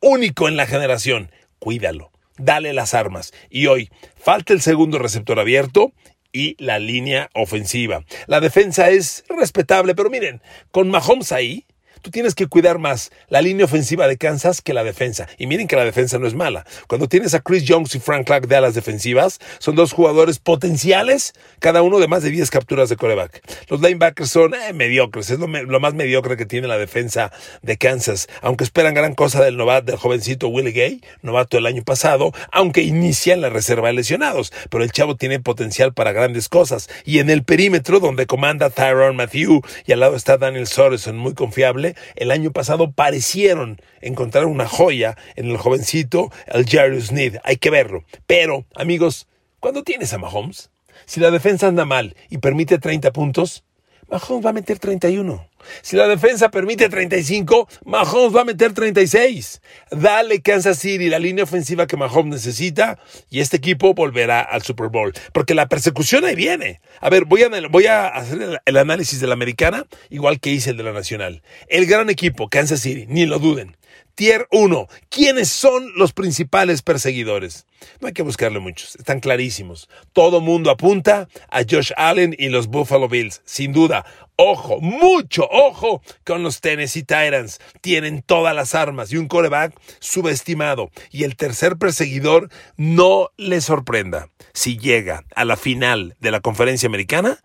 único 0.00 0.48
en 0.48 0.56
la 0.56 0.66
generación. 0.66 1.32
Cuídalo, 1.58 2.12
dale 2.36 2.72
las 2.72 2.94
armas. 2.94 3.32
Y 3.48 3.66
hoy 3.66 3.88
falta 4.16 4.52
el 4.52 4.60
segundo 4.60 4.98
receptor 4.98 5.40
abierto 5.40 5.92
y 6.32 6.56
la 6.62 6.78
línea 6.78 7.30
ofensiva. 7.34 8.04
La 8.26 8.40
defensa 8.40 8.90
es 8.90 9.24
respetable, 9.28 9.94
pero 9.94 10.10
miren, 10.10 10.42
con 10.70 10.90
Mahomes 10.90 11.32
ahí, 11.32 11.66
tú 12.02 12.10
tienes 12.10 12.34
que 12.34 12.46
cuidar 12.46 12.78
más 12.78 13.10
la 13.28 13.40
línea 13.40 13.64
ofensiva 13.64 14.06
de 14.06 14.18
Kansas 14.18 14.60
que 14.60 14.74
la 14.74 14.84
defensa. 14.84 15.28
Y 15.38 15.46
miren 15.46 15.68
que 15.68 15.76
la 15.76 15.84
defensa 15.84 16.18
no 16.18 16.26
es 16.26 16.34
mala. 16.34 16.66
Cuando 16.88 17.08
tienes 17.08 17.34
a 17.34 17.40
Chris 17.40 17.64
Jones 17.66 17.94
y 17.94 18.00
Frank 18.00 18.26
Clark 18.26 18.48
de 18.48 18.56
alas 18.56 18.74
defensivas, 18.74 19.38
son 19.58 19.76
dos 19.76 19.92
jugadores 19.92 20.38
potenciales, 20.38 21.32
cada 21.60 21.82
uno 21.82 22.00
de 22.00 22.08
más 22.08 22.22
de 22.22 22.30
10 22.30 22.50
capturas 22.50 22.88
de 22.88 22.96
coreback. 22.96 23.42
Los 23.68 23.80
linebackers 23.80 24.30
son 24.30 24.54
eh, 24.54 24.72
mediocres, 24.72 25.30
es 25.30 25.38
lo, 25.38 25.48
más 25.48 25.94
mediocre 25.94 26.36
que 26.36 26.46
tiene 26.46 26.68
la 26.68 26.78
defensa 26.78 27.32
de 27.62 27.78
Kansas. 27.78 28.28
Aunque 28.42 28.64
esperan 28.64 28.94
gran 28.94 29.14
cosa 29.14 29.42
del 29.42 29.56
novato, 29.56 29.86
del 29.86 29.96
jovencito 29.96 30.48
Willie 30.48 30.72
Gay, 30.72 31.00
novato 31.22 31.56
el 31.56 31.66
año 31.66 31.82
pasado, 31.84 32.32
aunque 32.50 32.82
inicia 32.82 33.34
en 33.34 33.40
la 33.40 33.48
reserva 33.48 33.88
de 33.88 33.94
lesionados. 33.94 34.52
Pero 34.70 34.84
el 34.84 34.92
chavo 34.92 35.16
tiene 35.16 35.40
potencial 35.40 35.94
para 35.94 36.12
grandes 36.12 36.48
cosas. 36.48 36.88
Y 37.04 37.20
en 37.20 37.30
el 37.30 37.44
perímetro, 37.44 38.00
donde 38.00 38.26
comanda 38.26 38.70
Tyrone 38.70 39.16
Matthew 39.16 39.62
y 39.86 39.92
al 39.92 40.00
lado 40.00 40.16
está 40.16 40.36
Daniel 40.36 40.66
Sorensen, 40.66 41.16
muy 41.16 41.34
confiable, 41.34 41.91
el 42.16 42.30
año 42.30 42.52
pasado 42.52 42.92
parecieron 42.92 43.80
encontrar 44.00 44.46
una 44.46 44.66
joya 44.66 45.16
en 45.36 45.50
el 45.50 45.56
jovencito, 45.56 46.30
el 46.46 46.66
Jerry 46.66 47.00
Sneed. 47.00 47.36
Hay 47.44 47.56
que 47.56 47.70
verlo. 47.70 48.04
Pero, 48.26 48.64
amigos, 48.74 49.28
cuando 49.60 49.82
tienes 49.82 50.12
a 50.12 50.18
Mahomes, 50.18 50.70
si 51.06 51.20
la 51.20 51.30
defensa 51.30 51.68
anda 51.68 51.84
mal 51.84 52.16
y 52.30 52.38
permite 52.38 52.78
30 52.78 53.12
puntos, 53.12 53.64
Mahomes 54.08 54.44
va 54.44 54.50
a 54.50 54.54
meter 54.54 54.78
31. 54.78 55.48
Si 55.82 55.96
la 55.96 56.08
defensa 56.08 56.50
permite 56.50 56.88
35, 56.88 57.68
Mahomes 57.84 58.36
va 58.36 58.42
a 58.42 58.44
meter 58.44 58.72
36. 58.72 59.60
Dale 59.90 60.40
Kansas 60.42 60.78
City 60.78 61.08
la 61.08 61.18
línea 61.18 61.44
ofensiva 61.44 61.86
que 61.86 61.96
Mahomes 61.96 62.34
necesita 62.34 62.98
y 63.30 63.40
este 63.40 63.56
equipo 63.56 63.94
volverá 63.94 64.40
al 64.40 64.62
Super 64.62 64.88
Bowl. 64.88 65.12
Porque 65.32 65.54
la 65.54 65.68
persecución 65.68 66.24
ahí 66.24 66.34
viene. 66.34 66.80
A 67.00 67.10
ver, 67.10 67.24
voy 67.24 67.42
a, 67.86 68.06
hacer 68.08 68.60
el 68.64 68.76
análisis 68.76 69.20
de 69.20 69.26
la 69.26 69.34
americana 69.34 69.86
igual 70.10 70.40
que 70.40 70.50
hice 70.50 70.70
el 70.70 70.76
de 70.76 70.82
la 70.82 70.92
nacional. 70.92 71.42
El 71.68 71.86
gran 71.86 72.10
equipo, 72.10 72.48
Kansas 72.48 72.80
City, 72.80 73.06
ni 73.08 73.26
lo 73.26 73.38
duden. 73.38 73.76
Tier 74.14 74.46
1. 74.50 74.86
¿Quiénes 75.08 75.48
son 75.48 75.92
los 75.96 76.12
principales 76.12 76.82
perseguidores? 76.82 77.66
No 78.00 78.08
hay 78.08 78.12
que 78.12 78.22
buscarle 78.22 78.58
muchos, 78.58 78.94
están 78.96 79.20
clarísimos. 79.20 79.88
Todo 80.12 80.40
mundo 80.40 80.70
apunta 80.70 81.28
a 81.50 81.62
Josh 81.68 81.92
Allen 81.96 82.34
y 82.38 82.48
los 82.48 82.68
Buffalo 82.68 83.08
Bills, 83.08 83.42
sin 83.44 83.72
duda. 83.72 84.04
Ojo, 84.36 84.80
mucho 84.80 85.48
ojo 85.50 86.02
con 86.24 86.42
los 86.42 86.60
Tennessee 86.60 87.02
Titans. 87.02 87.60
Tienen 87.80 88.22
todas 88.22 88.54
las 88.54 88.74
armas 88.74 89.12
y 89.12 89.16
un 89.16 89.28
coreback 89.28 89.74
subestimado. 90.00 90.90
Y 91.10 91.24
el 91.24 91.36
tercer 91.36 91.76
perseguidor 91.76 92.50
no 92.76 93.30
le 93.36 93.60
sorprenda. 93.60 94.28
Si 94.52 94.78
llega 94.78 95.24
a 95.34 95.44
la 95.44 95.56
final 95.56 96.16
de 96.20 96.30
la 96.30 96.40
conferencia 96.40 96.86
americana, 96.86 97.38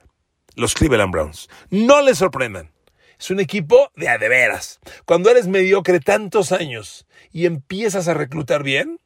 los 0.56 0.74
Cleveland 0.74 1.12
Browns. 1.12 1.50
No 1.70 2.02
le 2.02 2.16
sorprendan. 2.16 2.72
Es 3.20 3.32
un 3.32 3.40
equipo 3.40 3.92
de 3.96 4.10
a 4.10 4.18
de 4.18 4.30
veras. 4.30 4.80
Cuando 5.06 5.30
eres 5.30 5.48
mediocre 5.48 6.00
tantos 6.00 6.52
años 6.52 7.08
y 7.32 7.46
empiezas 7.46 8.08
a 8.08 8.14
reclutar 8.14 8.62
bien, 8.62 9.00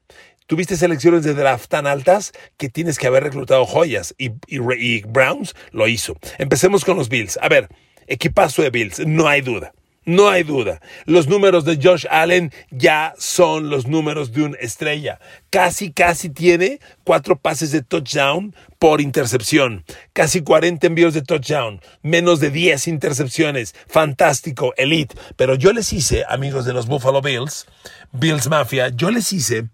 tuviste 0.48 0.76
selecciones 0.76 1.24
de 1.24 1.34
draft 1.34 1.70
tan 1.70 1.88
altas 1.88 2.34
que 2.58 2.68
tienes 2.68 3.00
que 3.00 3.08
haber 3.08 3.24
reclutado 3.24 3.66
joyas 3.66 4.14
y, 4.18 4.32
y, 4.48 5.02
Browns 5.04 5.56
lo 5.72 5.88
hizo. 5.88 6.18
Empecemos 6.40 6.84
con 6.84 6.98
los 6.98 7.08
Bills. 7.08 7.40
A 7.42 7.48
ver, 7.48 7.70
equipazo 8.08 8.62
de 8.62 8.70
Bills, 8.70 9.00
no 9.08 9.30
hay 9.30 9.42
duda. 9.42 9.74
No 10.04 10.30
hay 10.30 10.42
duda. 10.42 10.82
Los 11.06 11.28
números 11.28 11.64
de 11.64 11.80
Josh 11.82 12.08
Allen 12.10 12.52
ya 12.72 13.14
son 13.20 13.70
los 13.70 13.86
números 13.86 14.32
de 14.32 14.42
una 14.42 14.58
estrella. 14.58 15.20
Casi, 15.52 15.92
casi 15.92 16.30
tiene 16.30 16.80
cuatro 17.04 17.38
pases 17.38 17.72
de 17.72 17.84
touchdown 17.84 18.56
por 18.80 19.00
intercepción. 19.00 19.86
Casi 20.14 20.42
40 20.42 20.88
envíos 20.88 21.14
de 21.14 21.22
touchdown. 21.22 21.82
Menos 22.02 22.40
de 22.40 22.50
10 22.50 22.88
intercepciones. 22.88 23.76
Fantástico, 23.88 24.74
elite. 24.76 25.16
Pero 25.36 25.54
yo 25.54 25.72
les 25.72 25.94
hice, 25.94 26.24
amigos 26.28 26.66
de 26.66 26.74
los 26.74 26.88
Buffalo 26.88 27.22
Bills, 27.22 27.68
Bills 28.12 28.48
Mafia, 28.48 28.90
yo 28.90 29.12
les 29.12 29.32
hice 29.32 29.70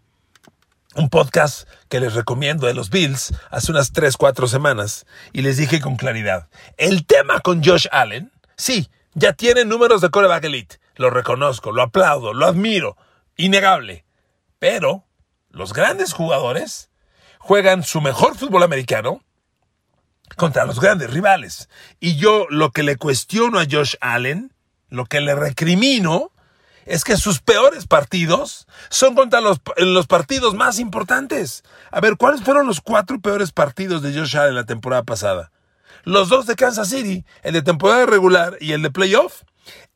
un 0.96 1.10
podcast 1.10 1.70
que 1.88 2.02
les 2.02 2.16
recomiendo 2.16 2.68
de 2.68 2.74
los 2.74 2.90
Bills 2.90 3.34
hace 3.50 3.72
unas 3.72 3.94
3, 3.94 4.18
4 4.18 4.48
semanas 4.48 5.06
y 5.32 5.42
les 5.42 5.56
dije 5.56 5.80
con 5.80 5.96
claridad, 5.96 6.50
el 6.76 7.06
tema 7.06 7.40
con 7.40 7.64
Josh 7.64 7.88
Allen, 7.92 8.32
sí, 8.58 8.90
ya 9.18 9.34
tiene 9.34 9.66
números 9.66 10.02
de 10.02 10.12
coreback 10.12 10.44
elite. 10.44 10.80
Lo 10.96 11.10
reconozco, 11.10 11.72
lo 11.72 11.82
aplaudo, 11.82 12.34
lo 12.34 12.46
admiro. 12.46 12.98
Innegable. 13.36 14.06
Pero 14.60 15.06
los 15.50 15.74
grandes 15.74 16.14
jugadores 16.14 16.92
juegan 17.40 17.82
su 17.84 18.00
mejor 18.00 18.38
fútbol 18.38 18.62
americano 18.62 19.22
contra 20.36 20.66
los 20.66 20.80
grandes 20.80 21.12
rivales. 21.12 21.68
Y 22.00 22.18
yo 22.18 22.46
lo 22.50 22.70
que 22.72 22.84
le 22.84 22.98
cuestiono 22.98 23.60
a 23.60 23.66
Josh 23.70 23.96
Allen, 24.02 24.54
lo 24.90 25.06
que 25.06 25.20
le 25.20 25.34
recrimino, 25.34 26.32
es 26.86 27.04
que 27.04 27.18
sus 27.18 27.42
peores 27.42 27.88
partidos 27.88 28.68
son 28.90 29.16
contra 29.16 29.42
los, 29.42 29.60
los, 29.78 30.06
partidos 30.06 30.54
más 30.54 30.78
importantes. 30.78 31.64
A 31.92 32.02
ver, 32.02 32.18
¿cuáles 32.18 32.44
fueron 32.44 32.68
los 32.68 32.82
cuatro 32.82 33.20
peores 33.20 33.52
partidos 33.52 34.04
de 34.04 34.14
Josh 34.14 34.38
Allen 34.38 34.56
la 34.56 34.66
temporada 34.66 35.04
pasada? 35.04 35.52
Los 36.08 36.30
dos 36.30 36.46
de 36.46 36.56
Kansas 36.56 36.90
City, 36.90 37.26
el 37.44 37.52
de 37.52 37.62
temporada 37.62 38.06
regular 38.06 38.58
y 38.62 38.72
el 38.72 38.82
de 38.82 38.90
playoff, 38.90 39.42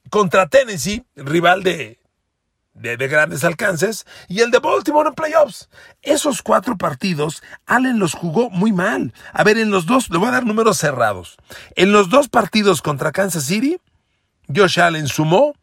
contra 0.10 0.50
Tennessee, 0.50 1.06
rival 1.15 1.63
de, 1.63 2.01
de, 2.74 2.98
grandes 3.08 3.46
alcances, 3.46 4.06
y 4.27 4.41
el 4.41 4.51
de 4.51 4.60
Baltimore 4.60 5.08
en 5.08 5.15
playoffs. 5.15 5.70
Esos 6.01 6.41
cuatro 6.41 6.77
partidos, 6.77 7.41
Allen 7.65 7.98
los 7.98 8.13
jugó 8.13 8.50
muy 8.50 8.74
mal. 8.74 9.13
A 9.32 9.46
ver, 9.46 9.58
en 9.58 9.72
los 9.72 9.86
dos, 9.86 10.10
le 10.10 10.18
voy 10.18 10.27
a 10.27 10.32
dar 10.32 10.46
números 10.46 10.77
cerrados. 10.77 11.38
En 11.77 11.94
los 11.94 12.10
dos 12.10 12.27
partidos 12.27 12.82
contra 12.82 13.13
Kansas 13.13 13.46
City, 13.46 13.80
Josh 14.53 14.82
Allen 14.82 15.08
sumó 15.08 15.53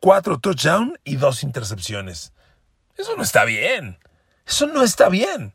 cuatro 0.00 0.40
touchdowns 0.40 0.98
y 1.04 1.16
dos 1.16 1.44
intercepciones. 1.44 2.32
Eso 2.96 3.14
no 3.16 3.22
está 3.22 3.44
bien. 3.44 4.00
Eso 4.44 4.66
no 4.66 4.82
está 4.82 5.08
bien. 5.08 5.54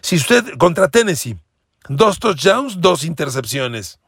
Si 0.00 0.16
usted 0.16 0.56
contra 0.56 0.88
Tennessee 0.88 1.36
Dos 1.88 2.18
touchdowns, 2.18 2.80
dos 2.80 3.04
intercepciones. 3.04 4.00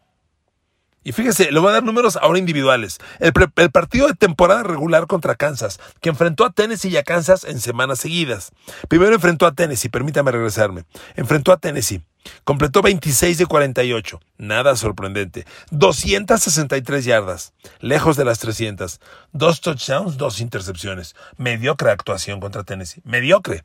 Y 1.05 1.13
fíjese, 1.13 1.53
le 1.53 1.61
voy 1.61 1.71
a 1.71 1.75
dar 1.75 1.85
números 1.85 2.17
ahora 2.17 2.39
individuales. 2.39 2.99
El, 3.21 3.33
partido 3.33 4.09
de 4.09 4.15
temporada 4.15 4.63
regular 4.63 5.07
contra 5.07 5.37
Kansas, 5.37 5.79
que 6.01 6.09
enfrentó 6.09 6.45
a 6.45 6.51
Tennessee 6.51 6.91
y 6.91 6.97
a 6.97 7.05
Kansas 7.05 7.45
en 7.45 7.61
semanas 7.61 8.01
seguidas. 8.01 8.51
Primero 8.89 9.15
enfrentó 9.15 9.47
a 9.47 9.53
Tennessee, 9.53 9.89
permítame 9.89 10.33
regresarme. 10.33 10.85
Enfrentó 11.17 11.53
a 11.53 11.57
Tennessee. 11.57 12.03
Completó 12.45 12.83
26 12.83 13.39
de 13.39 13.47
48. 13.47 14.21
Nada 14.37 14.77
sorprendente. 14.77 15.47
263 15.71 17.05
yardas. 17.05 17.55
Lejos 17.81 18.17
de 18.17 18.25
las 18.25 18.41
300. 18.41 19.01
Dos 19.33 19.61
touchdowns, 19.61 20.19
dos 20.19 20.41
intercepciones. 20.41 21.15
Mediocre 21.37 21.91
actuación 21.91 22.41
contra 22.41 22.65
Tennessee. 22.65 23.01
Mediocre. 23.05 23.65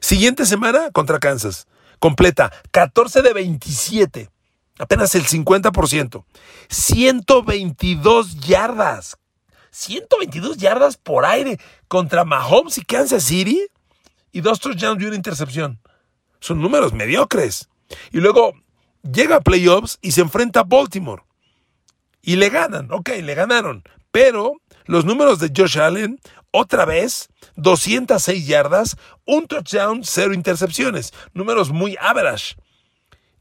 Siguiente 0.00 0.46
semana 0.46 0.90
contra 0.92 1.18
Kansas 1.18 1.68
completa, 2.00 2.50
14 2.72 3.22
de 3.22 3.32
27, 3.32 4.30
apenas 4.78 5.14
el 5.14 5.24
50%, 5.24 6.24
122 6.68 8.40
yardas, 8.40 9.18
122 9.70 10.56
yardas 10.56 10.96
por 10.96 11.24
aire 11.24 11.60
contra 11.86 12.24
Mahomes 12.24 12.78
y 12.78 12.82
Kansas 12.82 13.22
City 13.22 13.68
y 14.32 14.40
dos 14.40 14.58
touchdowns 14.58 15.00
y 15.02 15.06
una 15.06 15.16
intercepción. 15.16 15.78
Son 16.40 16.60
números 16.60 16.92
mediocres. 16.92 17.68
Y 18.12 18.18
luego 18.18 18.54
llega 19.02 19.36
a 19.36 19.40
playoffs 19.40 19.98
y 20.00 20.12
se 20.12 20.22
enfrenta 20.22 20.60
a 20.60 20.64
Baltimore. 20.64 21.22
Y 22.22 22.36
le 22.36 22.48
ganan, 22.48 22.90
ok, 22.90 23.10
le 23.22 23.34
ganaron. 23.34 23.82
Pero 24.10 24.54
los 24.86 25.04
números 25.04 25.38
de 25.38 25.52
Josh 25.54 25.78
Allen, 25.78 26.18
otra 26.50 26.84
vez, 26.84 27.28
206 27.60 28.46
yardas, 28.46 28.96
un 29.26 29.46
touchdown, 29.46 30.02
cero 30.04 30.34
intercepciones. 30.34 31.12
Números 31.34 31.70
muy 31.70 31.96
average. 32.00 32.56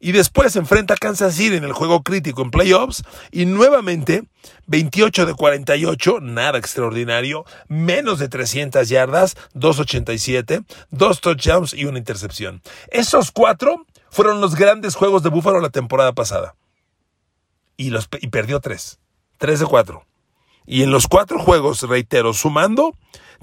Y 0.02 0.14
después 0.14 0.56
enfrenta 0.56 0.94
a 0.94 0.98
Kansas 0.98 1.36
City 1.36 1.58
en 1.58 1.66
el 1.66 1.74
juego 1.74 2.04
crítico 2.04 2.42
en 2.42 2.52
playoffs 2.52 3.04
y 3.32 3.46
nuevamente 3.46 4.24
28 4.68 5.26
de 5.26 5.34
48, 5.34 6.20
nada 6.22 6.58
extraordinario, 6.58 7.44
menos 7.68 8.18
de 8.20 8.30
300 8.30 8.88
yardas, 8.88 9.36
287, 9.56 10.62
dos 10.90 11.20
touchdowns 11.20 11.74
y 11.74 11.84
una 11.84 11.98
intercepción. 11.98 12.62
Esos 12.92 13.32
cuatro 13.32 13.86
fueron 14.10 14.40
los 14.40 14.56
grandes 14.56 14.96
juegos 14.96 15.22
de 15.22 15.30
Buffalo 15.30 15.60
la 15.60 15.70
temporada 15.70 16.14
pasada. 16.14 16.56
Y, 17.76 17.90
los, 17.90 18.08
y 18.22 18.28
perdió 18.28 18.62
tres. 18.62 19.00
Tres 19.38 19.60
de 19.60 19.66
cuatro. 19.66 20.06
Y 20.66 20.84
en 20.84 20.92
los 20.92 21.08
cuatro 21.08 21.40
juegos, 21.40 21.82
reitero, 21.84 22.34
sumando, 22.34 22.94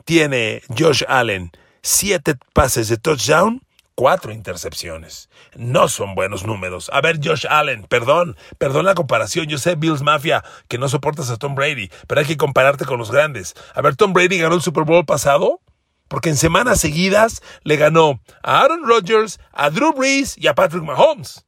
tiene 0.04 0.62
Josh 0.76 1.02
Allen 1.08 1.52
siete 1.86 2.34
pases 2.52 2.88
de 2.88 2.96
touchdown, 2.96 3.62
cuatro 3.94 4.32
intercepciones. 4.32 5.28
No 5.54 5.88
son 5.88 6.16
buenos 6.16 6.44
números. 6.44 6.90
A 6.92 7.00
ver, 7.00 7.20
Josh 7.22 7.46
Allen, 7.48 7.84
perdón, 7.84 8.36
perdón 8.58 8.86
la 8.86 8.94
comparación. 8.94 9.46
Yo 9.46 9.56
sé, 9.58 9.76
Bills 9.76 10.02
Mafia, 10.02 10.44
que 10.68 10.78
no 10.78 10.88
soportas 10.88 11.30
a 11.30 11.36
Tom 11.36 11.54
Brady, 11.54 11.90
pero 12.08 12.20
hay 12.20 12.26
que 12.26 12.36
compararte 12.36 12.84
con 12.84 12.98
los 12.98 13.12
grandes. 13.12 13.54
A 13.72 13.82
ver, 13.82 13.94
Tom 13.94 14.12
Brady 14.12 14.38
ganó 14.38 14.56
el 14.56 14.62
Super 14.62 14.84
Bowl 14.84 15.04
pasado. 15.04 15.60
Porque 16.08 16.28
en 16.28 16.36
semanas 16.36 16.80
seguidas 16.80 17.42
le 17.64 17.76
ganó 17.76 18.20
a 18.44 18.60
Aaron 18.60 18.86
Rodgers, 18.86 19.40
a 19.52 19.70
Drew 19.70 19.92
Brees 19.92 20.38
y 20.38 20.46
a 20.46 20.54
Patrick 20.54 20.84
Mahomes. 20.84 21.44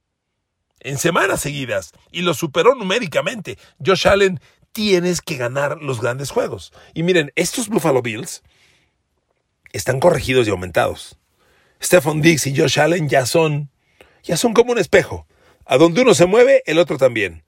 En 0.81 0.99
semanas 0.99 1.41
seguidas. 1.41 1.93
Y 2.11 2.23
lo 2.23 2.35
superó 2.35 2.75
numéricamente. 2.75 3.57
Josh 3.85 4.09
Allen, 4.09 4.41
tienes 4.73 5.21
que 5.21 5.37
ganar 5.37 5.83
los 5.83 6.01
grandes 6.01 6.31
juegos. 6.31 6.73
Y 6.95 7.03
miren, 7.03 7.33
estos 7.35 7.69
Buffalo 7.69 8.03
Bills 8.03 8.43
están 9.73 10.01
corregidos 10.01 10.47
y 10.47 10.51
aumentados. 10.51 11.19
Stephon 11.83 12.23
Diggs 12.23 12.47
y 12.47 12.57
Josh 12.57 12.81
Allen 12.81 13.09
ya 13.09 13.27
son, 13.27 13.71
ya 14.23 14.37
son 14.37 14.53
como 14.53 14.73
un 14.73 14.79
espejo. 14.79 15.27
A 15.65 15.77
donde 15.77 16.03
uno 16.03 16.15
se 16.15 16.27
mueve, 16.27 16.63
el 16.67 16.79
otro 16.79 16.97
también. 16.97 17.45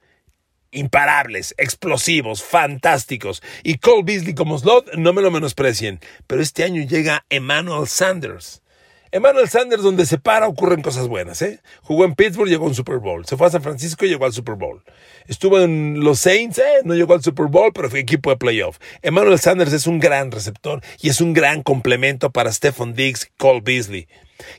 Imparables, 0.73 1.55
explosivos, 1.59 2.43
fantásticos. 2.43 3.43
Y 3.63 3.79
Cole 3.79 4.05
Beasley 4.05 4.35
como 4.35 4.59
slot, 4.59 4.95
no 4.95 5.13
me 5.13 5.23
lo 5.23 5.31
menosprecien. 5.31 6.01
Pero 6.27 6.43
este 6.43 6.65
año 6.65 6.83
llega 6.83 7.25
Emmanuel 7.31 7.89
Sanders. 7.89 8.63
Emmanuel 9.13 9.49
Sanders, 9.49 9.83
donde 9.83 10.07
se 10.07 10.19
para, 10.19 10.47
ocurren 10.47 10.83
cosas 10.83 11.09
buenas. 11.09 11.43
¿eh? 11.43 11.61
Jugó 11.83 12.05
en 12.05 12.15
Pittsburgh, 12.15 12.49
llegó 12.49 12.67
a 12.67 12.69
un 12.69 12.75
Super 12.75 12.99
Bowl. 12.99 13.27
Se 13.27 13.37
fue 13.37 13.49
a 13.49 13.51
San 13.51 13.63
Francisco 13.63 14.05
y 14.05 14.09
llegó 14.09 14.25
al 14.25 14.33
Super 14.33 14.55
Bowl. 14.55 14.83
Estuvo 15.27 15.61
en 15.61 16.01
los 16.01 16.21
Saints, 16.21 16.59
¿eh? 16.59 16.81
no 16.85 16.95
llegó 16.95 17.15
al 17.15 17.23
Super 17.23 17.47
Bowl, 17.47 17.73
pero 17.73 17.91
fue 17.91 17.99
equipo 17.99 18.31
de 18.31 18.37
playoff. 18.37 18.79
Emmanuel 19.03 19.39
Sanders 19.39 19.73
es 19.73 19.87
un 19.87 19.99
gran 19.99 20.31
receptor 20.31 20.81
y 21.01 21.09
es 21.09 21.21
un 21.21 21.33
gran 21.33 21.63
complemento 21.63 22.31
para 22.31 22.53
Stephon 22.53 22.95
Diggs 22.95 23.31
Cole 23.37 23.63
Beasley. 23.63 24.07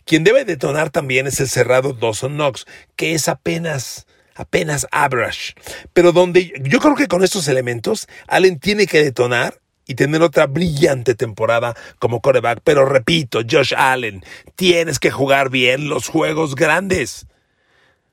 Quien 0.05 0.23
debe 0.23 0.45
detonar 0.45 0.89
también 0.89 1.27
es 1.27 1.39
el 1.39 1.47
cerrado 1.47 1.93
Dawson 1.93 2.33
Knox, 2.33 2.65
que 2.95 3.13
es 3.13 3.27
apenas 3.29 4.05
apenas 4.35 4.87
average. 4.91 5.53
Pero 5.93 6.11
donde 6.11 6.53
yo 6.63 6.79
creo 6.79 6.95
que 6.95 7.07
con 7.07 7.23
estos 7.23 7.47
elementos, 7.47 8.07
Allen 8.27 8.59
tiene 8.59 8.87
que 8.87 9.03
detonar 9.03 9.61
y 9.87 9.95
tener 9.95 10.21
otra 10.21 10.47
brillante 10.47 11.15
temporada 11.15 11.75
como 11.99 12.21
coreback. 12.21 12.61
Pero 12.63 12.85
repito, 12.85 13.41
Josh 13.49 13.73
Allen, 13.75 14.23
tienes 14.55 14.99
que 14.99 15.11
jugar 15.11 15.49
bien 15.49 15.89
los 15.89 16.07
juegos 16.07 16.55
grandes. 16.55 17.27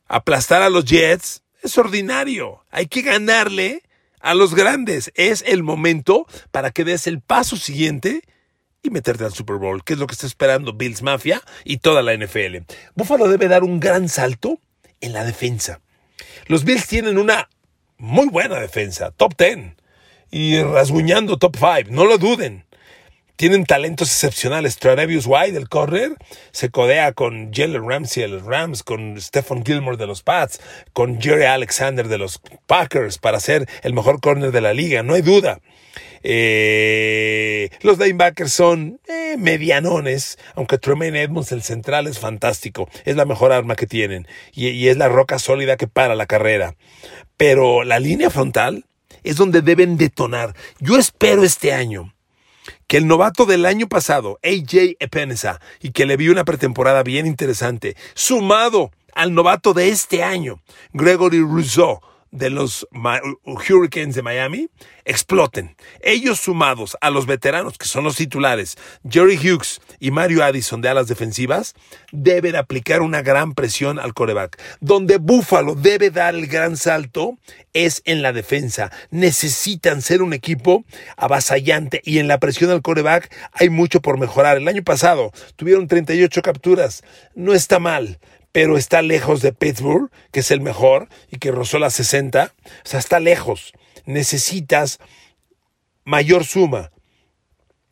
Aplastar 0.07 0.63
a 0.63 0.71
los 0.71 0.85
Jets 0.85 1.43
es 1.63 1.77
ordinario. 1.79 2.65
Hay 2.71 2.87
que 2.87 3.03
ganarle 3.03 3.83
a 4.21 4.35
los 4.35 4.55
grandes. 4.55 5.13
Es 5.15 5.45
el 5.47 5.63
momento 5.63 6.27
para 6.51 6.71
que 6.71 6.85
des 6.85 7.07
el 7.07 7.21
paso 7.21 7.57
siguiente 7.57 8.23
y 8.83 8.91
meterte 8.91 9.25
al 9.25 9.35
Super 9.35 9.57
Bowl, 9.57 9.85
que 9.85 9.95
es 9.95 9.99
lo 9.99 10.07
que 10.07 10.15
está 10.15 10.27
esperando 10.27 10.73
Bills 10.73 11.03
Mafia 11.03 11.43
y 11.65 11.79
toda 11.79 12.03
la 12.03 12.17
NFL. 12.17 12.59
Buffalo 12.95 13.29
debe 13.29 13.49
dar 13.49 13.65
un 13.65 13.81
gran 13.81 14.09
salto 14.09 14.61
en 15.01 15.13
la 15.13 15.25
defensa. 15.25 15.81
Los 16.47 16.65
Bills 16.65 16.87
tienen 16.87 17.19
una 17.19 17.49
muy 17.99 18.29
buena 18.29 18.59
defensa, 18.61 19.11
top 19.11 19.37
10, 19.37 19.75
y 20.31 20.63
rasguñando 20.63 21.39
top 21.39 21.57
5, 21.57 21.91
no 21.91 22.05
lo 22.05 22.19
duden. 22.19 22.65
Tienen 23.39 23.67
talentos 23.67 24.09
excepcionales. 24.09 24.79
Travis 24.79 25.25
White, 25.25 25.57
el 25.57 25.69
corner, 25.69 26.17
se 26.51 26.71
codea 26.71 27.13
con 27.13 27.53
Jalen 27.53 27.89
Ramsey 27.89 28.25
de 28.25 28.29
los 28.29 28.43
Rams, 28.43 28.83
con 28.83 29.21
Stephen 29.21 29.65
Gilmore 29.65 29.97
de 29.97 30.09
los 30.09 30.25
Pats, 30.25 30.61
con 30.93 31.21
Jerry 31.21 31.45
Alexander 31.45 32.09
de 32.09 32.19
los 32.19 32.41
Packers 32.67 33.19
para 33.19 33.39
ser 33.39 33.69
el 33.85 33.95
mejor 33.95 34.21
corner 34.21 34.51
de 34.51 34.61
la 34.61 34.75
liga, 34.75 35.05
no 35.05 35.15
hay 35.15 35.23
duda. 35.23 35.61
Eh, 36.25 37.71
los 37.83 38.01
linebackers 38.01 38.53
son 38.53 38.99
eh, 39.07 39.37
medianones, 39.39 40.37
aunque 40.57 40.79
Tremaine 40.79 41.23
Edmonds, 41.23 41.53
el 41.53 41.63
central, 41.63 42.09
es 42.09 42.19
fantástico. 42.19 42.89
Es 43.05 43.15
la 43.15 43.25
mejor 43.25 43.53
arma 43.53 43.77
que 43.77 43.87
tienen 43.87 44.27
y 44.53 44.89
es 44.89 44.97
la 44.97 45.09
roca 45.09 45.39
sólida 45.39 45.77
que 45.77 45.87
para 45.87 46.17
la 46.17 46.27
carrera. 46.27 46.75
Pero 47.37 47.85
la 47.85 48.01
línea 48.01 48.31
frontal 48.31 48.85
es 49.23 49.37
donde 49.37 49.63
deben 49.63 49.97
detonar. 49.97 50.55
Yo 50.81 50.97
espero 50.99 51.45
este 51.45 51.73
año 51.73 52.15
que 52.87 52.99
el 52.99 53.07
novato 53.07 53.47
del 53.47 53.67
año 53.67 53.89
pasado, 53.89 54.39
AJ 54.43 54.97
Epenesa, 54.99 55.61
y 55.81 55.93
que 55.93 56.07
le 56.07 56.17
vi 56.17 56.29
una 56.29 56.45
pretemporada 56.45 57.03
bien 57.03 57.27
interesante, 57.27 57.97
sumado 58.15 58.91
al 59.15 59.35
novato 59.35 59.75
de 59.75 59.89
este 59.89 60.23
año, 60.23 60.63
Gregory 60.93 61.41
Rousseau, 61.41 62.01
de 62.31 62.51
los 62.51 62.87
Hurricanes 63.45 64.15
de 64.15 64.23
Miami 64.23 64.69
exploten. 65.05 65.77
Ellos 66.03 66.39
sumados 66.39 66.97
a 67.01 67.09
los 67.09 67.25
veteranos 67.25 67.79
que 67.79 67.87
son 67.87 68.05
los 68.05 68.17
titulares, 68.17 68.77
Jerry 69.09 69.37
Hughes 69.37 69.81
y 70.01 70.11
Mario 70.11 70.45
Addison 70.45 70.81
de 70.81 70.89
alas 70.89 71.09
defensivas, 71.09 71.75
deben 72.13 72.57
aplicar 72.57 73.03
una 73.03 73.23
gran 73.23 73.55
presión 73.55 73.99
al 73.99 74.15
coreback. 74.15 74.61
Donde 74.81 75.19
Buffalo 75.19 75.75
debe 75.75 76.11
dar 76.11 76.35
el 76.35 76.47
gran 76.47 76.77
salto 76.77 77.37
es 77.73 78.03
en 78.05 78.23
la 78.23 78.33
defensa. 78.33 78.91
Necesitan 79.11 80.03
ser 80.03 80.23
un 80.23 80.33
equipo 80.33 80.85
avasallante 81.17 82.01
y 82.05 82.19
en 82.19 82.29
la 82.29 82.39
presión 82.39 82.71
al 82.71 82.83
coreback 82.83 83.35
hay 83.53 83.69
mucho 83.69 84.01
por 84.01 84.19
mejorar. 84.19 84.57
El 84.57 84.69
año 84.69 84.83
pasado 84.83 85.33
tuvieron 85.57 85.89
38 85.89 86.43
capturas. 86.43 87.03
No 87.35 87.55
está 87.55 87.79
mal 87.79 88.19
pero 88.51 88.77
está 88.77 89.03
lejos 89.03 89.43
de 89.43 89.53
Pittsburgh, 89.53 90.11
que 90.33 90.41
es 90.41 90.51
el 90.51 90.61
mejor 90.61 91.09
y 91.31 91.39
que 91.39 91.53
rozó 91.53 91.79
las 91.79 91.95
60. 91.95 92.55
O 92.65 92.89
sea, 92.89 92.99
está 92.99 93.21
lejos. 93.21 93.73
Necesitas 94.05 94.99
mayor 96.05 96.45
suma. 96.45 96.91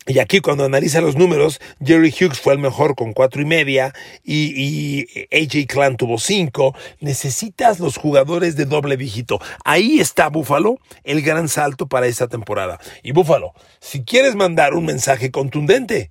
Y 0.07 0.19
aquí 0.19 0.39
cuando 0.39 0.63
analiza 0.63 1.01
los 1.01 1.17
números, 1.17 1.59
Jerry 1.83 2.09
Hughes 2.09 2.39
fue 2.39 2.53
el 2.53 2.59
mejor 2.59 2.95
con 2.95 3.11
cuatro 3.11 3.41
y 3.41 3.45
media 3.45 3.93
y, 4.23 5.05
AJ 5.33 5.67
Clan 5.67 5.97
tuvo 5.97 6.17
cinco. 6.17 6.73
Necesitas 7.01 7.81
los 7.81 7.97
jugadores 7.97 8.55
de 8.55 8.63
doble 8.63 8.95
dígito. 8.95 9.39
Ahí 9.65 9.99
está 9.99 10.29
Buffalo, 10.29 10.79
el 11.03 11.21
gran 11.21 11.49
salto 11.49 11.87
para 11.87 12.07
esta 12.07 12.29
temporada. 12.29 12.79
Y 13.03 13.11
Buffalo, 13.11 13.53
si 13.81 14.03
quieres 14.03 14.35
mandar 14.35 14.75
un 14.75 14.85
mensaje 14.85 15.29
contundente, 15.29 16.09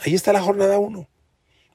ahí 0.00 0.14
está 0.14 0.32
la 0.32 0.40
jornada 0.40 0.78
uno. 0.78 1.06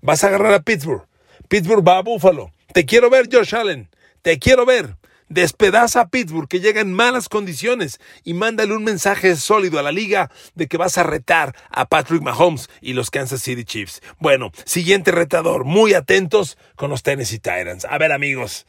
Vas 0.02 0.24
a 0.24 0.28
agarrar 0.28 0.56
a 0.56 0.64
Pittsburgh. 0.64 1.06
Pittsburgh 1.50 1.88
va 1.88 2.00
a 2.00 2.02
Buffalo. 2.02 2.52
Te 2.74 2.86
quiero 2.86 3.12
ver, 3.12 3.30
Josh 3.32 3.54
Allen. 3.54 3.90
Te 4.24 4.40
quiero 4.40 4.66
ver. 4.66 4.98
Despedaza 5.34 6.02
a 6.02 6.08
Pittsburgh, 6.10 6.48
que 6.48 6.60
llega 6.60 6.80
en 6.80 6.94
malas 6.94 7.28
condiciones, 7.28 8.00
y 8.24 8.36
mándale 8.36 8.76
un 8.76 8.84
mensaje 8.84 9.36
sólido 9.36 9.80
a 9.80 9.82
la 9.82 9.92
liga 9.92 10.30
de 10.54 10.68
que 10.68 10.78
vas 10.78 11.00
a 11.00 11.04
retar 11.04 11.56
a 11.70 11.86
Patrick 11.86 12.22
Mahomes 12.22 12.70
y 12.82 12.94
los 12.94 13.10
Kansas 13.10 13.42
City 13.42 13.66
Chiefs. 13.66 14.02
Bueno, 14.20 14.52
siguiente 14.66 15.12
retador, 15.12 15.64
muy 15.64 15.96
atentos 15.96 16.58
con 16.76 16.92
los 16.92 17.02
Tennessee 17.02 17.40
Titans. 17.40 17.86
A 17.86 17.98
ver, 17.98 18.12
amigos, 18.12 18.68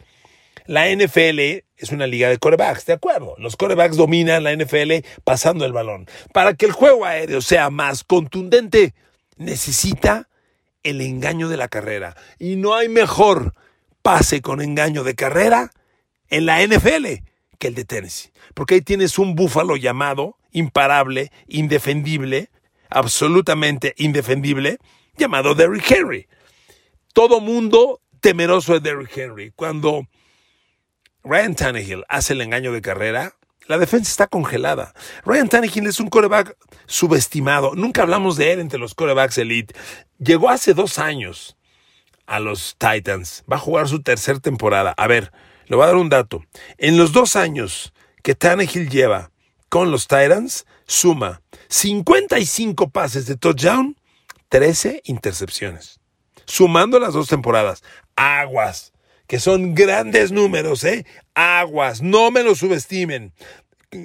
la 0.64 0.88
NFL 0.88 1.64
es 1.77 1.90
una 1.90 2.07
liga 2.07 2.31
de 2.31 2.38
corebacks, 2.38 2.87
¿de 2.87 2.94
acuerdo? 2.94 3.35
Los 3.37 3.57
corebacks 3.57 3.96
dominan 3.96 4.44
la 4.44 4.57
NFL 4.57 5.07
pasando 5.22 5.66
el 5.66 5.74
balón. 5.74 6.07
Para 6.33 6.55
que 6.55 6.64
el 6.64 6.72
juego 6.72 7.05
aéreo 7.05 7.42
sea 7.42 7.68
más 7.68 8.05
contundente, 8.05 8.94
necesita 9.37 10.31
el 10.83 11.03
engaño 11.03 11.50
de 11.50 11.59
la 11.59 11.68
carrera. 11.68 12.16
Y 12.38 12.57
no 12.57 12.74
hay 12.74 12.88
mejor 12.88 13.53
pase 14.00 14.40
con 14.40 14.62
engaño 14.62 15.05
de 15.05 15.14
carrera 15.14 15.70
en 16.35 16.47
la 16.47 16.66
NFL 16.66 17.23
que 17.59 17.68
el 17.68 17.77
de 17.77 17.85
Tennessee. 17.85 18.33
Porque 18.55 18.75
ahí 18.75 18.81
tienes 18.81 19.18
un 19.20 19.37
búfalo 19.37 19.77
llamado 19.77 20.37
imparable, 20.51 21.31
indefendible, 21.47 22.51
absolutamente 22.90 23.94
indefendible, 23.99 24.79
llamado 25.16 25.55
Derrick 25.55 25.88
Henry. 25.88 26.27
Todo 27.12 27.40
mundo 27.40 28.01
temeroso 28.20 28.73
de 28.73 28.81
Derrick 28.81 29.16
Henry. 29.16 29.53
Cuando 29.55 30.09
Ryan 31.23 31.55
Tannehill 31.55 32.05
hace 32.09 32.33
el 32.33 32.40
engaño 32.40 32.73
de 32.73 32.83
carrera, 32.83 33.37
la 33.68 33.79
defensa 33.79 34.11
está 34.11 34.27
congelada. 34.27 34.92
Ryan 35.25 35.49
Tannehill 35.49 35.87
es 35.87 36.01
un 36.01 36.09
coreback 36.09 36.57
subestimado. 36.87 37.77
Nunca 37.77 38.03
hablamos 38.03 38.37
de 38.37 38.53
él 38.53 38.59
entre 38.59 38.81
los 38.81 38.97
corebacks 38.97 39.38
elite. 39.38 39.73
Llegó 40.18 40.51
hace 40.51 40.75
dos 40.75 40.99
años 40.99 41.57
a 42.27 42.40
los 42.40 42.77
Titans. 42.77 43.44
Va 43.51 43.57
a 43.57 43.61
jugar 43.61 43.88
su 43.88 44.03
tercera 44.03 44.40
temporada. 44.40 44.94
A 44.97 45.07
ver, 45.07 45.31
le 45.66 45.77
voy 45.77 45.85
a 45.85 45.88
dar 45.88 45.96
un 45.96 46.09
dato. 46.09 46.44
En 46.79 46.96
los 46.96 47.12
dos 47.12 47.37
años 47.37 47.92
que 48.22 48.35
Tannehill 48.35 48.88
lleva 48.88 49.31
con 49.68 49.90
los 49.90 50.07
Titans 50.07 50.66
suma 50.87 51.42
55 51.68 52.90
pases 52.90 53.27
de 53.27 53.37
touchdown, 53.37 53.96
13 54.48 55.03
intercepciones. 55.05 56.00
Sumando 56.46 56.98
las 56.98 57.14
dos 57.14 57.29
temporadas. 57.29 57.83
Aguas, 58.16 58.92
que 59.27 59.40
son 59.40 59.74
grandes 59.74 60.31
números, 60.31 60.85
¿eh? 60.85 61.07
Aguas, 61.35 62.03
no 62.03 62.31
me 62.31 62.42
lo 62.42 62.55
subestimen. 62.55 63.33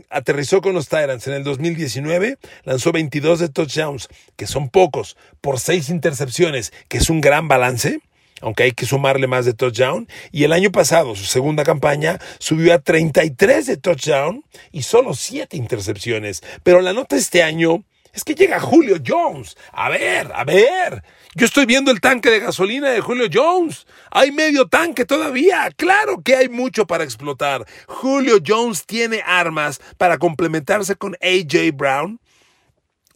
Aterrizó 0.10 0.62
con 0.62 0.74
los 0.74 0.88
Tyrants 0.88 1.28
en 1.28 1.34
el 1.34 1.44
2019, 1.44 2.38
lanzó 2.64 2.92
22 2.92 3.40
de 3.40 3.50
touchdowns, 3.50 4.08
que 4.36 4.48
son 4.48 4.70
pocos, 4.70 5.18
por 5.42 5.60
6 5.60 5.90
intercepciones, 5.90 6.74
que 6.88 7.00
es 7.00 7.10
un 7.10 7.22
gran 7.22 7.48
balance 7.48 8.00
aunque 8.42 8.64
hay 8.64 8.72
que 8.72 8.86
sumarle 8.86 9.28
más 9.28 9.46
de 9.46 9.54
touchdown. 9.54 10.08
Y 10.32 10.44
el 10.44 10.54
año 10.54 10.72
pasado, 10.72 11.16
su 11.16 11.26
segunda 11.26 11.64
campaña, 11.64 12.20
subió 12.40 12.74
a 12.74 12.80
33 12.80 13.66
de 13.66 13.78
touchdown 13.78 14.44
y 14.72 14.84
solo 14.84 15.14
7 15.14 15.58
intercepciones. 15.58 16.42
Pero 16.64 16.82
la 16.82 16.94
nota 16.94 17.16
este 17.16 17.44
año 17.44 17.84
es 18.14 18.24
que 18.24 18.36
llega 18.36 18.60
Julio 18.60 18.98
Jones. 19.06 19.56
A 19.72 19.90
ver, 19.90 20.32
a 20.34 20.44
ver. 20.44 21.04
Yo 21.36 21.46
estoy 21.46 21.66
viendo 21.66 21.92
el 21.92 22.02
tanque 22.02 22.30
de 22.30 22.40
gasolina 22.40 22.90
de 22.90 23.02
Julio 23.02 23.28
Jones. 23.32 23.86
Hay 24.12 24.32
medio 24.32 24.68
tanque 24.68 25.06
todavía. 25.06 25.70
Claro 25.76 26.22
que 26.24 26.36
hay 26.36 26.50
mucho 26.50 26.88
para 26.88 27.04
explotar. 27.04 27.66
Julio 27.88 28.40
Jones 28.46 28.86
tiene 28.86 29.22
armas 29.26 29.80
para 29.98 30.18
complementarse 30.18 30.96
con 30.96 31.16
AJ 31.22 31.72
Brown 31.74 32.20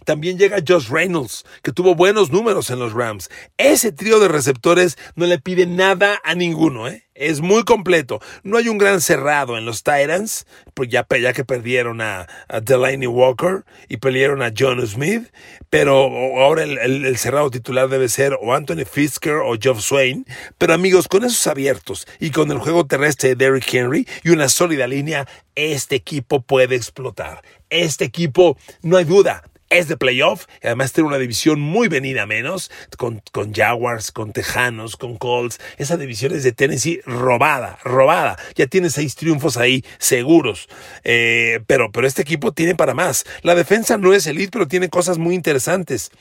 también 0.03 0.37
llega 0.37 0.63
Josh 0.65 0.89
Reynolds, 0.89 1.45
que 1.61 1.71
tuvo 1.71 1.95
buenos 1.95 2.31
números 2.31 2.69
en 2.69 2.79
los 2.79 2.93
Rams. 2.93 3.29
Ese 3.57 3.91
trío 3.91 4.19
de 4.19 4.27
receptores 4.27 4.97
no 5.15 5.25
le 5.25 5.39
pide 5.39 5.65
nada 5.65 6.19
a 6.23 6.35
ninguno, 6.35 6.87
¿eh? 6.87 7.03
Es 7.15 7.41
muy 7.41 7.63
completo. 7.63 8.19
No 8.41 8.57
hay 8.57 8.69
un 8.69 8.79
gran 8.79 8.99
cerrado 8.99 9.55
en 9.57 9.65
los 9.65 9.83
Titans, 9.83 10.47
pues 10.73 10.89
ya, 10.89 11.05
que 11.05 11.45
perdieron 11.45 12.01
a, 12.01 12.27
Delaney 12.63 13.07
Walker 13.07 13.65
y 13.87 13.97
perdieron 13.97 14.41
a 14.41 14.51
John 14.57 14.85
Smith, 14.87 15.31
pero 15.69 16.09
ahora 16.41 16.63
el, 16.63 17.17
cerrado 17.17 17.51
titular 17.51 17.87
debe 17.87 18.09
ser 18.09 18.37
o 18.41 18.53
Anthony 18.55 18.85
Fisker 18.89 19.35
o 19.35 19.55
Geoff 19.61 19.81
Swain. 19.81 20.25
Pero 20.57 20.73
amigos, 20.73 21.07
con 21.07 21.23
esos 21.23 21.45
abiertos 21.45 22.07
y 22.19 22.31
con 22.31 22.49
el 22.51 22.57
juego 22.57 22.87
terrestre 22.87 23.29
de 23.29 23.35
Derrick 23.35 23.71
Henry 23.71 24.07
y 24.23 24.29
una 24.29 24.49
sólida 24.49 24.87
línea, 24.87 25.27
este 25.55 25.95
equipo 25.95 26.41
puede 26.41 26.75
explotar. 26.75 27.43
Este 27.69 28.05
equipo, 28.05 28.57
no 28.81 28.97
hay 28.97 29.05
duda, 29.05 29.43
es 29.73 29.87
de 29.87 29.97
playoff 29.97 30.45
además 30.63 30.93
tiene 30.93 31.07
una 31.07 31.17
división 31.17 31.59
muy 31.59 31.87
venida 31.87 32.25
menos 32.25 32.71
con, 32.97 33.21
con 33.31 33.53
Jaguars, 33.53 34.11
con 34.11 34.31
Tejanos, 34.31 34.97
con 34.97 35.17
Colts. 35.17 35.59
Esa 35.77 35.97
división 35.97 36.33
es 36.33 36.43
de 36.43 36.51
Tennessee 36.51 37.01
robada, 37.05 37.79
robada. 37.83 38.37
Ya 38.55 38.67
tiene 38.67 38.89
seis 38.89 39.15
triunfos 39.15 39.57
ahí 39.57 39.83
seguros. 39.97 40.69
Eh, 41.03 41.59
pero, 41.67 41.91
pero 41.91 42.07
este 42.07 42.21
equipo 42.21 42.51
tiene 42.51 42.75
para 42.75 42.93
más. 42.93 43.25
La 43.41 43.55
defensa 43.55 43.97
no 43.97 44.13
es 44.13 44.27
elite, 44.27 44.51
pero 44.51 44.67
tiene 44.67 44.89
cosas 44.89 45.17
muy 45.17 45.35
interesantes. 45.35 46.11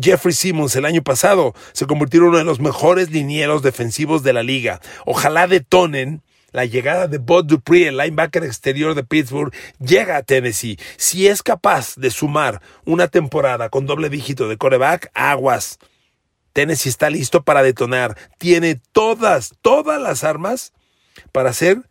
Jeffrey 0.00 0.34
Simmons 0.34 0.76
el 0.76 0.84
año 0.84 1.02
pasado 1.02 1.54
se 1.72 1.86
convirtió 1.86 2.20
en 2.20 2.26
uno 2.28 2.38
de 2.38 2.44
los 2.44 2.60
mejores 2.60 3.10
linieros 3.10 3.62
defensivos 3.62 4.22
de 4.22 4.32
la 4.32 4.42
liga. 4.42 4.80
Ojalá 5.04 5.48
detonen 5.48 6.22
la 6.52 6.64
llegada 6.64 7.06
de 7.06 7.18
Bud 7.18 7.44
Dupree, 7.44 7.88
el 7.88 7.96
linebacker 7.96 8.44
exterior 8.44 8.94
de 8.94 9.04
Pittsburgh, 9.04 9.52
llega 9.78 10.16
a 10.16 10.22
Tennessee. 10.22 10.78
Si 10.96 11.26
es 11.26 11.42
capaz 11.42 11.96
de 11.96 12.10
sumar 12.10 12.60
una 12.84 13.08
temporada 13.08 13.68
con 13.68 13.86
doble 13.86 14.08
dígito 14.08 14.48
de 14.48 14.56
coreback, 14.56 15.10
aguas. 15.14 15.78
Tennessee 16.52 16.88
está 16.88 17.10
listo 17.10 17.42
para 17.42 17.62
detonar. 17.62 18.16
Tiene 18.38 18.80
todas, 18.92 19.54
todas 19.62 20.00
las 20.00 20.24
armas 20.24 20.72
para 21.32 21.50
hacer 21.50 21.82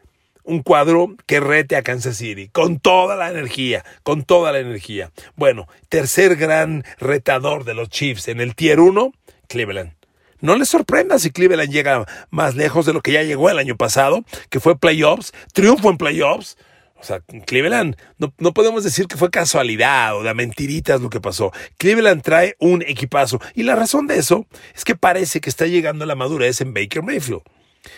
un 0.43 0.63
cuadro 0.63 1.15
que 1.27 1.39
rete 1.39 1.75
a 1.75 1.83
Kansas 1.83 2.17
City, 2.17 2.49
con 2.49 2.79
toda 2.79 3.15
la 3.15 3.29
energía, 3.29 3.85
con 4.03 4.23
toda 4.23 4.51
la 4.51 4.59
energía. 4.59 5.11
Bueno, 5.35 5.67
tercer 5.89 6.35
gran 6.35 6.83
retador 6.97 7.65
de 7.65 7.75
los 7.75 7.89
Chiefs 7.89 8.27
en 8.27 8.41
el 8.41 8.55
Tier 8.55 8.79
1, 8.79 9.11
Cleveland. 9.47 9.98
No 10.41 10.55
les 10.55 10.69
sorprenda 10.69 11.19
si 11.19 11.31
Cleveland 11.31 11.71
llega 11.71 12.05
más 12.29 12.55
lejos 12.55 12.85
de 12.85 12.93
lo 12.93 13.01
que 13.01 13.11
ya 13.11 13.23
llegó 13.23 13.49
el 13.49 13.59
año 13.59 13.75
pasado, 13.75 14.23
que 14.49 14.59
fue 14.59 14.77
playoffs, 14.77 15.33
triunfo 15.53 15.89
en 15.89 15.97
playoffs. 15.97 16.57
O 16.95 17.03
sea, 17.03 17.21
Cleveland, 17.45 17.95
no, 18.17 18.33
no, 18.39 18.53
podemos 18.53 18.83
decir 18.83 19.07
que 19.07 19.15
fue 19.15 19.29
casualidad 19.29 20.17
o 20.17 20.23
de 20.23 20.33
mentiritas 20.33 20.99
lo 20.99 21.09
que 21.09 21.21
pasó. 21.21 21.51
Cleveland 21.77 22.21
trae 22.21 22.55
un 22.59 22.81
equipazo. 22.81 23.39
Y 23.55 23.63
la 23.63 23.75
razón 23.75 24.05
de 24.07 24.17
eso 24.17 24.47
es 24.75 24.83
que 24.83 24.95
parece 24.95 25.39
que 25.39 25.49
está 25.49 25.65
llegando 25.65 26.05
la 26.05 26.15
madurez 26.15 26.59
en 26.59 26.73
Baker 26.73 27.01
Mayfield. 27.01 27.41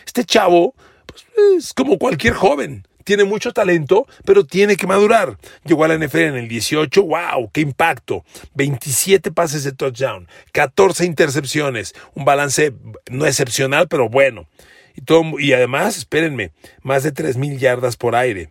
Este 0.06 0.24
chavo, 0.24 0.76
pues, 1.08 1.26
es 1.58 1.74
como 1.74 1.98
cualquier 1.98 2.36
joven 2.36 2.86
tiene 3.12 3.26
mucho 3.26 3.52
talento, 3.52 4.08
pero 4.24 4.46
tiene 4.46 4.78
que 4.78 4.88
madurar. 4.88 5.38
Llegó 5.66 5.84
a 5.84 5.90
la 5.90 5.98
NFL 5.98 6.20
en 6.20 6.38
el 6.38 6.48
18, 6.48 7.04
wow, 7.04 7.52
qué 7.52 7.60
impacto. 7.60 8.24
27 8.54 9.34
pases 9.34 9.66
de 9.66 9.74
touchdown, 9.74 10.30
14 10.54 11.04
intercepciones, 11.04 11.94
un 12.16 12.24
balance 12.24 12.74
no 13.10 13.26
excepcional, 13.26 13.90
pero 13.90 14.08
bueno. 14.08 14.48
Y, 14.96 15.02
todo, 15.02 15.38
y 15.40 15.52
además, 15.52 15.98
espérenme, 15.98 16.54
más 16.84 17.04
de 17.04 17.14
3.000 17.14 17.58
yardas 17.58 17.98
por 17.98 18.16
aire. 18.16 18.50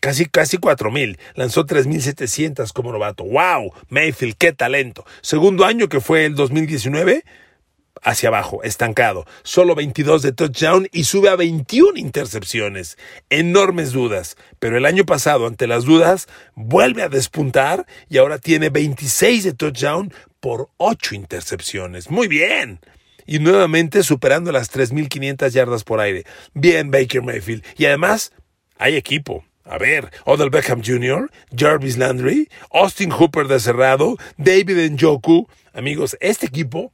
Casi, 0.00 0.24
casi 0.24 0.56
4.000. 0.56 1.18
Lanzó 1.34 1.66
3.700 1.66 2.72
como 2.72 2.92
novato. 2.92 3.24
¡Wow! 3.24 3.74
Mayfield, 3.90 4.36
qué 4.38 4.54
talento. 4.54 5.04
Segundo 5.20 5.66
año 5.66 5.90
que 5.90 6.00
fue 6.00 6.24
el 6.24 6.34
2019 6.34 7.24
hacia 8.02 8.28
abajo, 8.28 8.62
estancado. 8.62 9.26
Solo 9.42 9.74
22 9.74 10.22
de 10.22 10.32
touchdown 10.32 10.88
y 10.92 11.04
sube 11.04 11.28
a 11.28 11.36
21 11.36 11.98
intercepciones. 11.98 12.98
Enormes 13.30 13.92
dudas. 13.92 14.36
Pero 14.58 14.76
el 14.76 14.86
año 14.86 15.04
pasado, 15.04 15.46
ante 15.46 15.66
las 15.66 15.84
dudas, 15.84 16.28
vuelve 16.54 17.02
a 17.02 17.08
despuntar 17.08 17.86
y 18.08 18.18
ahora 18.18 18.38
tiene 18.38 18.70
26 18.70 19.44
de 19.44 19.52
touchdown 19.52 20.12
por 20.40 20.70
8 20.76 21.14
intercepciones. 21.14 22.10
Muy 22.10 22.28
bien. 22.28 22.80
Y 23.26 23.40
nuevamente 23.40 24.02
superando 24.02 24.52
las 24.52 24.72
3.500 24.72 25.50
yardas 25.50 25.84
por 25.84 26.00
aire. 26.00 26.24
Bien, 26.54 26.90
Baker 26.90 27.22
Mayfield. 27.22 27.64
Y 27.76 27.86
además, 27.86 28.32
hay 28.78 28.96
equipo. 28.96 29.44
A 29.64 29.78
ver, 29.78 30.12
Odell 30.24 30.50
Beckham 30.50 30.80
Jr., 30.80 31.28
Jarvis 31.54 31.96
Landry, 31.96 32.48
Austin 32.70 33.10
Hooper 33.10 33.48
de 33.48 33.58
cerrado, 33.58 34.16
David 34.36 34.92
Njoku. 34.92 35.48
Amigos, 35.72 36.16
este 36.20 36.46
equipo 36.46 36.92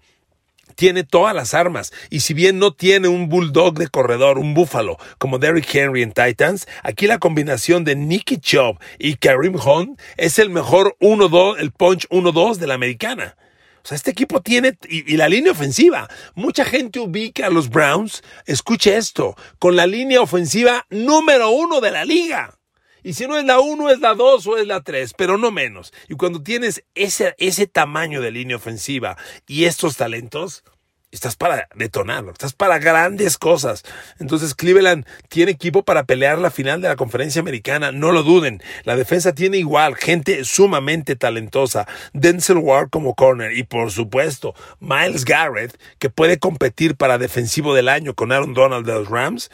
tiene 0.75 1.05
todas 1.05 1.35
las 1.35 1.55
armas. 1.55 1.93
Y 2.11 2.21
si 2.21 2.35
bien 2.35 2.59
no 2.59 2.73
tiene 2.73 3.09
un 3.09 3.29
bulldog 3.29 3.79
de 3.79 3.89
corredor, 3.89 4.39
un 4.39 4.55
búfalo, 4.55 4.99
como 5.19 5.39
Derrick 5.39 5.75
Henry 5.75 6.03
en 6.03 6.13
Titans, 6.13 6.67
aquí 6.83 7.07
la 7.07 7.19
combinación 7.19 7.85
de 7.85 7.97
Nicky 7.97 8.39
Chubb 8.39 8.79
y 8.99 9.17
Karim 9.17 9.57
Hunt 9.57 10.01
es 10.17 10.39
el 10.39 10.51
mejor 10.51 10.97
1-2, 11.01 11.57
el 11.59 11.73
punch 11.73 12.09
1-2 12.09 12.57
de 12.57 12.67
la 12.67 12.75
americana. 12.75 13.37
O 13.85 13.89
sea, 13.89 13.97
este 13.97 14.13
equipo 14.13 14.41
tiene, 14.41 14.79
y, 14.89 15.13
y, 15.13 15.17
la 15.17 15.29
línea 15.29 15.51
ofensiva. 15.51 16.09
Mucha 16.35 16.65
gente 16.65 17.01
ubica 17.01 17.47
a 17.47 17.51
los 17.51 17.69
Browns, 17.69 18.23
escuche 18.47 18.97
esto, 18.97 19.37
con 19.59 19.75
la 19.75 19.87
línea 19.87 20.21
ofensiva 20.21 20.87
número 20.89 21.51
uno 21.51 21.81
de 21.81 21.91
la 21.91 22.05
liga. 22.05 22.59
Y 23.03 23.15
si 23.15 23.27
no 23.27 23.39
es 23.39 23.45
la 23.45 23.61
1, 23.61 23.91
es 23.91 24.01
la 24.01 24.15
2 24.15 24.47
o 24.47 24.57
es 24.59 24.67
la 24.67 24.83
3, 24.83 25.15
pero 25.15 25.39
no 25.39 25.51
menos. 25.51 25.93
Y 26.09 26.15
cuando 26.15 26.43
tienes 26.43 26.85
ese, 26.95 27.35
ese 27.39 27.67
tamaño 27.67 28.21
de 28.21 28.31
línea 28.31 28.57
ofensiva 28.57 29.17
y 29.47 29.65
estos 29.65 29.97
talentos, 29.97 30.65
estás 31.13 31.37
para 31.37 31.69
detonarlo, 31.75 32.33
estás 32.33 32.55
para 32.55 32.79
grandes 32.79 33.39
cosas. 33.39 33.85
Entonces 34.19 34.55
Cleveland 34.55 35.07
tiene 35.29 35.53
equipo 35.53 35.85
para 35.85 36.05
pelear 36.05 36.39
la 36.39 36.51
final 36.51 36.81
de 36.81 36.89
la 36.89 36.97
conferencia 36.97 37.41
americana, 37.41 37.93
no 37.93 38.11
lo 38.11 38.23
duden. 38.23 38.63
La 38.85 38.97
defensa 38.97 39.35
tiene 39.35 39.59
igual, 39.59 39.95
gente 39.95 40.45
sumamente 40.45 41.15
talentosa. 41.15 41.87
Denzel 42.15 42.57
Ward 42.57 42.89
como 42.89 43.15
corner 43.15 43.57
y 43.57 43.63
por 43.63 43.93
supuesto 43.93 44.55
Miles 44.81 45.25
Garrett 45.25 45.79
que 45.99 46.11
puede 46.11 46.39
competir 46.39 46.97
para 46.97 47.19
defensivo 47.19 47.75
del 47.75 47.91
año 47.91 48.15
con 48.15 48.33
Aaron 48.33 48.55
Donald 48.55 48.87
de 48.87 48.95
los 48.95 49.09
Rams. 49.09 49.51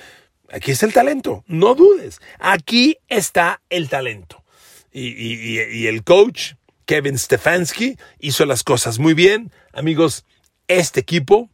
Aquí 0.50 0.70
está 0.70 0.86
el 0.86 0.92
talento, 0.92 1.44
no 1.46 1.74
dudes. 1.74 2.20
Aquí 2.38 2.98
está 3.08 3.60
el 3.68 3.88
talento. 3.88 4.42
Y, 4.90 5.86
el 5.86 6.02
coach, 6.02 6.54
Kevin 6.86 7.18
Stefanski, 7.18 7.98
hizo 8.18 8.46
las 8.46 8.64
cosas 8.64 8.98
muy 8.98 9.14
bien. 9.14 9.52
Amigos, 9.72 10.24
este 10.66 11.00
equipo 11.00 11.50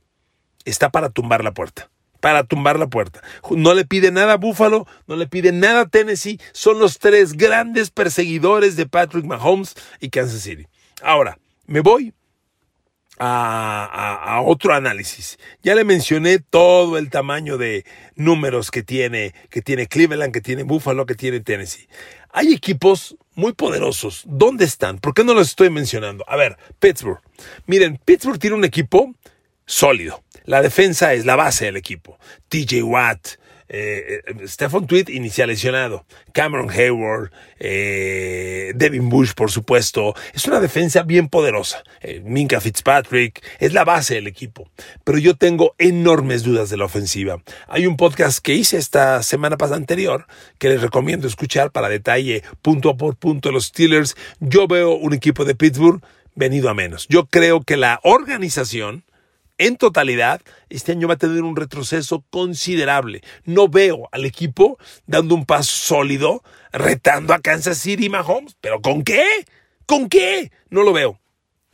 está 0.65 0.91
para 0.91 1.11
tumbar 1.11 1.43
la 1.43 1.53
puerta. 1.53 1.91
Para 2.21 2.45
tumbar 2.45 2.79
la 2.79 2.87
puerta. 2.87 3.21
No 3.51 3.75
le 3.75 3.85
pide 3.85 4.11
nada 4.13 4.35
a 4.35 4.37
Buffalo, 4.37 4.87
no 5.07 5.17
le 5.17 5.27
pide 5.27 5.53
nada 5.53 5.83
a 5.83 5.89
Tennessee. 5.89 6.41
Son 6.53 6.79
los 6.79 6.99
tres 6.99 7.35
grandes 7.35 7.91
perseguidores 7.91 8.77
de 8.77 8.87
Patrick 8.87 9.25
Mahomes 9.25 9.75
y 10.01 10.09
Kansas 10.09 10.41
City. 10.41 10.67
Ahora, 11.03 11.39
me 11.67 11.81
voy 11.81 12.15
a, 13.19 14.43
otro 14.45 14.75
análisis. 14.75 15.39
Ya 15.63 15.75
le 15.75 15.85
mencioné 15.85 16.39
todo 16.39 16.99
el 16.99 17.11
tamaño 17.11 17.59
de 17.59 17.85
números 18.17 18.71
que 18.71 18.83
tiene, 18.83 19.35
que 19.51 19.63
tiene 19.63 19.87
Cleveland, 19.87 20.33
que 20.33 20.41
tiene 20.41 20.63
Buffalo, 20.63 21.07
que 21.07 21.15
tiene 21.15 21.41
Tennessee. 21.41 21.89
Hay 22.31 22.53
equipos 22.53 23.17
muy 23.35 23.53
poderosos. 23.53 24.25
¿Dónde 24.27 24.65
están? 24.65 24.99
¿Por 24.99 25.15
qué 25.15 25.25
no 25.25 25.35
los 25.35 25.49
estoy 25.49 25.71
mencionando? 25.71 26.25
A 26.29 26.37
ver, 26.37 26.59
Pittsburgh. 26.81 27.21
Miren, 27.67 28.01
Pittsburgh 28.05 28.39
tiene 28.39 28.57
un 28.57 28.65
equipo 28.65 29.15
sólido. 29.67 30.23
La 30.45 30.61
defensa 30.61 31.15
es 31.15 31.25
la 31.25 31.37
base 31.37 31.67
del 31.67 31.77
equipo. 31.77 32.19
TJ 32.49 32.83
Watt, 32.83 33.39
eh, 33.77 34.23
eh, 34.25 34.47
Stephen 34.47 34.87
Tweet 34.87 35.07
inicia 35.09 35.49
lesionado. 35.49 36.07
Cameron 36.33 36.71
Hayward, 36.71 37.33
eh, 37.59 38.73
Devin 38.77 39.09
Bush, 39.09 39.33
por 39.35 39.51
supuesto. 39.51 40.15
Es 40.33 40.47
una 40.47 40.61
defensa 40.61 41.03
bien 41.03 41.29
poderosa. 41.29 41.83
Minka 42.23 42.61
Fitzpatrick 42.61 43.45
es 43.59 43.73
la 43.73 43.85
base 43.85 44.15
del 44.15 44.29
equipo. 44.29 44.71
Pero 45.03 45.19
yo 45.19 45.35
tengo 45.35 45.75
enormes 45.79 46.45
dudas 46.45 46.71
de 46.71 46.77
la 46.77 46.85
ofensiva. 46.85 47.43
Hay 47.67 47.89
un 47.89 47.97
podcast 47.97 48.39
que 48.39 48.55
hice 48.55 48.77
esta 48.77 49.25
semana 49.25 49.57
pasada 49.57 49.79
anterior 49.79 50.27
que 50.59 50.69
les 50.69 50.81
recomiendo 50.81 51.27
escuchar 51.27 51.73
para 51.73 51.89
detalle 51.89 52.45
punto 52.63 52.97
por 52.97 53.17
punto 53.17 53.51
los 53.51 53.67
Steelers. 53.67 54.15
Yo 54.39 54.69
veo 54.69 54.95
un 54.95 55.15
equipo 55.15 55.45
de 55.45 55.57
Pittsburgh 55.57 56.01
venido 56.37 56.71
a 56.71 56.75
menos. 56.75 57.09
Yo 57.09 57.27
creo 57.27 57.63
que 57.63 57.77
la 57.77 57.99
organización 58.05 59.05
en 59.59 59.77
totalidad, 59.77 60.43
este 60.69 60.93
año 60.93 61.09
va 61.09 61.15
a 61.15 61.19
tener 61.19 61.43
un 61.43 61.57
retroceso 61.57 62.25
considerable. 62.31 63.23
No 63.45 63.69
veo 63.69 64.09
al 64.13 64.25
equipo 64.25 64.79
dando 65.07 65.35
un 65.35 65.47
paso 65.47 65.75
sólido, 65.75 66.43
retando 66.73 67.35
a 67.35 67.41
Kansas 67.41 67.79
City 67.79 68.07
y 68.07 68.09
Mahomes. 68.09 68.57
¿Pero 68.61 68.81
con 68.81 69.05
qué? 69.05 69.25
¿Con 69.87 70.09
qué? 70.09 70.51
No 70.71 70.83
lo 70.83 70.93
veo. 70.93 71.21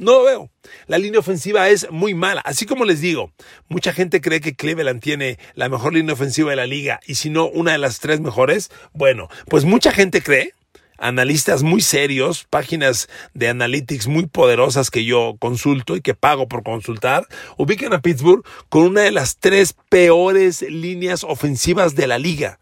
No 0.00 0.12
lo 0.12 0.24
veo. 0.24 0.50
La 0.86 0.96
línea 0.96 1.20
ofensiva 1.20 1.68
es 1.68 1.90
muy 1.90 2.14
mala. 2.14 2.40
Así 2.40 2.64
como 2.64 2.86
les 2.86 3.00
digo, 3.00 3.32
mucha 3.68 3.92
gente 3.92 4.22
cree 4.22 4.40
que 4.40 4.56
Cleveland 4.56 5.02
tiene 5.02 5.38
la 5.54 5.68
mejor 5.68 5.92
línea 5.92 6.14
ofensiva 6.14 6.50
de 6.50 6.56
la 6.56 6.66
liga 6.66 7.00
y 7.06 7.16
si 7.16 7.28
no, 7.28 7.46
una 7.46 7.72
de 7.72 7.78
las 7.78 8.00
tres 8.00 8.20
mejores. 8.20 8.70
Bueno, 8.94 9.28
pues 9.48 9.66
mucha 9.66 9.92
gente 9.92 10.22
cree 10.22 10.54
analistas 11.00 11.62
muy 11.62 11.80
serios, 11.80 12.46
páginas 12.48 13.08
de 13.34 13.48
analytics 13.48 14.06
muy 14.06 14.26
poderosas 14.26 14.90
que 14.90 15.04
yo 15.04 15.34
consulto 15.40 15.96
y 15.96 16.02
que 16.02 16.14
pago 16.14 16.46
por 16.46 16.62
consultar, 16.62 17.26
ubican 17.56 17.92
a 17.92 18.02
Pittsburgh 18.02 18.44
con 18.68 18.82
una 18.82 19.00
de 19.00 19.10
las 19.10 19.38
tres 19.38 19.74
peores 19.88 20.62
líneas 20.62 21.24
ofensivas 21.24 21.96
de 21.96 22.06
la 22.06 22.18
liga. 22.18 22.60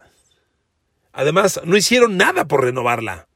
Además, 1.11 1.59
no 1.65 1.75
hicieron 1.75 2.17
nada 2.17 2.47
por 2.47 2.63
renovarla. 2.63 3.27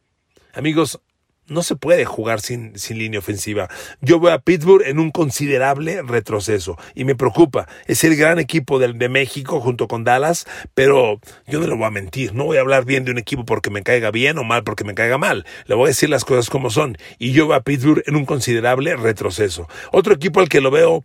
Amigos, 0.53 1.01
no 1.47 1.63
se 1.63 1.75
puede 1.75 2.06
jugar 2.06 2.41
sin, 2.41 2.77
sin, 2.77 2.97
línea 2.97 3.19
ofensiva. 3.19 3.69
Yo 4.01 4.19
veo 4.19 4.34
a 4.34 4.39
Pittsburgh 4.39 4.84
en 4.86 4.99
un 4.99 5.12
considerable 5.12 6.01
retroceso 6.01 6.77
y 6.95 7.03
me 7.03 7.15
preocupa. 7.15 7.67
Es 7.86 8.03
el 8.03 8.15
gran 8.15 8.39
equipo 8.39 8.79
de, 8.79 8.93
de, 8.93 9.10
México 9.10 9.60
junto 9.60 9.88
con 9.88 10.03
Dallas, 10.03 10.45
pero 10.73 11.19
yo 11.47 11.60
no 11.60 11.67
le 11.67 11.75
voy 11.75 11.86
a 11.86 11.91
mentir. 11.91 12.34
No 12.34 12.45
voy 12.45 12.58
a 12.58 12.62
hablar 12.62 12.86
bien 12.86 13.06
de 13.06 13.12
un 13.12 13.17
equipo 13.17 13.45
porque 13.45 13.69
me 13.69 13.84
caiga 13.84 14.12
bien 14.12 14.38
o 14.38 14.43
mal 14.43 14.63
porque 14.63 14.84
me 14.84 14.95
caiga 14.95 15.17
mal. 15.17 15.45
Le 15.65 15.75
voy 15.75 15.86
a 15.86 15.88
decir 15.88 16.10
las 16.10 16.25
cosas 16.25 16.49
como 16.49 16.69
son. 16.69 16.97
Y 17.19 17.32
yo 17.34 17.47
veo 17.47 17.58
a 17.58 17.63
Pittsburgh 17.63 18.03
en 18.06 18.15
un 18.15 18.25
considerable 18.25 18.95
retroceso. 18.95 19.67
Otro 19.91 20.13
equipo 20.13 20.39
al 20.39 20.49
que 20.49 20.62
lo 20.62 20.71
veo 20.71 21.03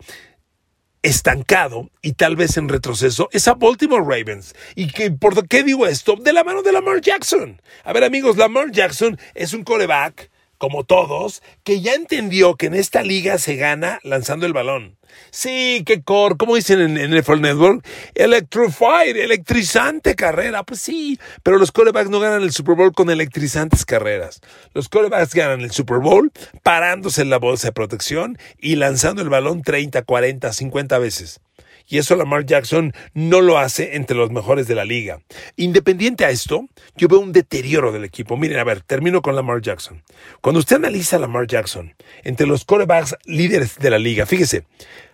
estancado 1.03 1.91
y 2.03 2.13
tal 2.13 2.37
vez 2.37 2.57
en 2.57 2.69
retroceso 2.69 3.29
es 3.33 3.49
a 3.49 3.55
Baltimore 3.55 4.03
Ravens. 4.03 4.55
¿Y 4.75 4.89
que, 4.89 5.11
por 5.11 5.47
qué 5.47 5.63
digo 5.63 5.87
esto? 5.87 6.17
De 6.17 6.33
la 6.33 6.45
mano 6.45 6.63
de 6.63 6.73
Lamar 6.73 7.01
Jackson. 7.01 7.61
A 7.85 7.93
ver 7.93 8.05
amigos, 8.05 8.37
Lamar 8.37 8.71
Jackson 8.71 9.19
es 9.35 9.53
un 9.53 9.65
coreback 9.65 10.31
como 10.59 10.85
todos, 10.85 11.43
que 11.65 11.81
ya 11.81 11.95
entendió 11.95 12.57
que 12.57 12.67
en 12.67 12.75
esta 12.75 13.03
liga 13.03 13.39
se 13.39 13.57
gana 13.57 14.01
lanzando 14.03 14.47
el 14.47 14.53
balón. 14.53 14.99
Sí, 15.31 15.83
qué 15.87 16.03
core, 16.03 16.37
como 16.37 16.57
dicen 16.57 16.81
en, 16.81 16.97
el 16.99 17.21
NFL 17.21 17.41
Network, 17.41 17.87
electrified, 18.15 19.17
electrizante 19.17 20.15
carrera. 20.15 20.63
Pues 20.65 20.81
sí, 20.81 21.19
pero 21.43 21.59
los 21.59 21.73
corebacks 21.73 22.11
no 22.11 22.21
ganan 22.21 22.43
el 22.43 22.53
Super 22.53 22.75
Bowl 22.75 22.93
con 22.93 23.09
electrizantes 23.11 23.85
carreras. 23.85 24.41
Los 24.75 24.89
corebacks 24.89 25.35
ganan 25.35 25.61
el 25.61 25.71
Super 25.71 25.99
Bowl 25.99 26.31
parándose 26.63 27.23
en 27.23 27.31
la 27.31 27.39
bolsa 27.39 27.69
de 27.69 27.73
protección 27.73 28.39
y 28.59 28.77
lanzando 28.77 29.23
el 29.23 29.29
balón 29.29 29.63
30, 29.63 30.03
40, 30.03 30.53
50 30.53 30.99
veces 30.99 31.41
y 31.89 31.99
eso 31.99 32.17
Lamar 32.17 32.45
Jackson 32.45 32.93
no 33.15 33.41
lo 33.41 33.59
hace 33.59 33.97
entre 33.97 34.17
los 34.17 34.31
mejores 34.31 34.69
de 34.69 34.75
la 34.75 34.85
liga. 34.85 35.21
Independiente 35.57 36.25
a 36.25 36.31
esto, 36.31 36.67
yo 36.97 37.09
veo 37.09 37.19
un 37.19 37.33
deterioro 37.33 37.93
del 37.93 38.05
equipo. 38.05 38.37
Miren, 38.37 38.59
a 38.59 38.65
ver, 38.65 38.83
termino 38.83 39.23
con 39.23 39.35
Lamar 39.35 39.63
Jackson. 39.63 40.03
Cuando 40.41 40.61
usted 40.61 40.77
analiza 40.77 41.17
a 41.17 41.21
Lamar 41.21 41.47
Jackson 41.47 41.95
entre 42.25 42.47
los 42.47 42.65
corebacks 42.65 43.17
líderes 43.25 43.79
de 43.79 43.91
la 43.91 43.99
liga, 43.99 44.27
fíjese, 44.27 44.67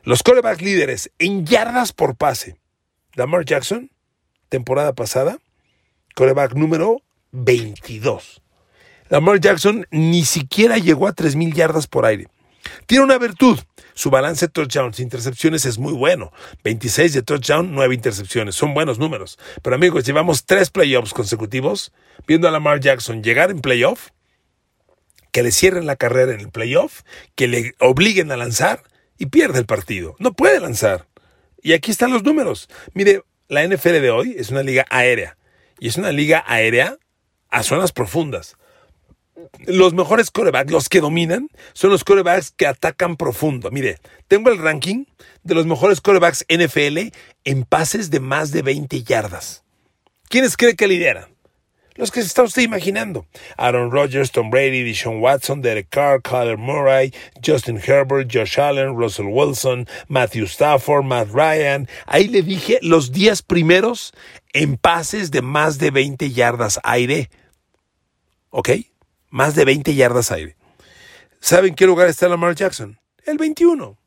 los 0.03 0.23
corebacks 0.23 0.63
líderes 0.63 1.11
en 1.19 1.47
yardas 1.47 1.93
por 1.93 2.17
pase, 2.17 2.57
Lamar 3.15 3.45
Jackson, 3.45 3.91
temporada 4.49 4.93
pasada, 4.93 5.39
coreback 6.15 6.55
número 6.55 7.01
22. 7.31 8.43
Lamar 9.09 9.39
Jackson 9.39 9.87
ni 9.91 10.25
siquiera 10.25 10.79
llegó 10.79 11.07
a 11.07 11.15
3.000 11.15 11.53
yardas 11.53 11.87
por 11.87 12.05
aire. 12.07 12.27
Tiene 12.87 13.05
una 13.05 13.19
virtud. 13.19 13.59
Su 13.95 14.11
balance 14.11 14.47
de 14.47 14.53
touchdowns 14.53 14.99
e 14.99 15.03
intercepciones 15.03 15.65
es 15.65 15.79
muy 15.79 15.93
bueno. 15.93 16.33
26 16.65 17.13
de 17.13 17.23
touchdown, 17.23 17.73
9 17.73 17.95
intercepciones. 17.95 18.57
Son 18.57 18.75
buenos 18.75 18.99
números. 18.99 19.39
Pero 19.63 19.77
amigos, 19.77 20.05
llevamos 20.05 20.45
tres 20.45 20.71
playoffs 20.71 21.15
consecutivos 21.15 21.93
viendo 22.27 22.49
a 22.49 22.51
Lamar 22.51 22.81
Jackson 22.81 23.23
llegar 23.23 23.51
en 23.51 23.61
playoff, 23.61 24.09
que 25.31 25.43
le 25.43 25.53
cierren 25.53 25.87
la 25.87 25.97
carrera 25.97 26.33
en 26.33 26.41
el 26.41 26.51
playoff, 26.51 27.03
que 27.37 27.47
le 27.47 27.75
obliguen 27.79 28.33
a 28.33 28.37
lanzar 28.37 28.83
y 29.17 29.27
pierde 29.27 29.61
el 29.61 29.67
partido. 29.67 30.17
No 30.19 30.33
puede 30.33 30.61
lanzar. 30.61 31.07
Y 31.63 31.73
aquí 31.73 31.91
están 31.91 32.13
los 32.13 32.25
números. 32.25 32.69
Mire, 32.95 33.23
la 33.49 33.67
NFL 33.67 34.01
de 34.01 34.11
hoy 34.11 34.35
es 34.37 34.51
una 34.51 34.63
liga 34.63 34.87
aérea. 34.91 35.37
Y 35.79 35.89
es 35.89 35.97
una 35.97 36.13
liga 36.13 36.45
aérea 36.47 36.99
a 37.49 37.63
zonas 37.63 37.93
profundas 37.93 38.57
los 39.67 39.95
mejores 39.95 40.31
corebacks, 40.31 40.71
los 40.71 40.89
que 40.89 41.01
dominan, 41.01 41.49
son 41.73 41.91
los 41.91 42.05
corebacks 42.05 42.53
que 42.53 42.67
atacan 42.67 43.17
profundo. 43.17 43.71
Mire, 43.71 43.99
tengo 44.29 44.51
el 44.51 44.59
ranking 44.59 45.05
de 45.43 45.55
los 45.55 45.67
mejores 45.67 46.01
corebacks 46.01 46.45
NFL 46.49 47.13
en 47.45 47.65
pases 47.65 48.11
de 48.11 48.21
más 48.21 48.53
de 48.53 48.63
20 48.63 49.03
yardas. 49.03 49.65
¿Quiénes 50.29 50.57
cree 50.57 50.77
que 50.77 50.89
lideran? 50.89 51.35
Los 51.97 52.11
que 52.11 52.23
se 52.23 52.27
está 52.27 52.43
usted 52.43 52.63
imaginando. 52.63 53.27
Aaron 53.57 53.93
Rodgers, 53.93 54.33
Tom 54.33 54.51
Brady, 54.51 54.83
Deshaun 54.83 55.21
Watson, 55.21 55.63
Derek 55.63 55.91
Carr, 55.91 56.21
Kyler 56.23 56.59
Murray, 56.59 57.15
Justin 57.45 57.79
Herbert, 57.79 58.29
Josh 58.33 58.59
Allen, 58.59 58.97
Russell 58.97 59.27
Wilson, 59.27 59.87
Matthew 60.09 60.47
Stafford, 60.47 61.05
Matt 61.05 61.29
Ryan. 61.33 61.89
Ahí 62.07 62.27
le 62.27 62.43
dije 62.43 62.81
los 62.83 63.13
10 63.13 63.43
primeros 63.43 64.13
en 64.53 64.77
pases 64.77 65.31
de 65.31 65.43
más 65.43 65.79
de 65.79 65.93
20 65.93 66.33
yardas 66.33 66.81
aire. 66.83 67.31
¿Ok? 68.51 68.71
Más 69.35 69.57
de 69.57 69.65
20 69.65 69.97
yardas 69.97 70.31
aire. 70.31 70.57
¿Saben 71.41 71.75
qué 71.75 71.87
lugar 71.87 72.09
está 72.09 72.29
Lamar 72.29 72.55
Jackson? 72.55 73.01
El 73.27 73.37
21. 73.37 73.99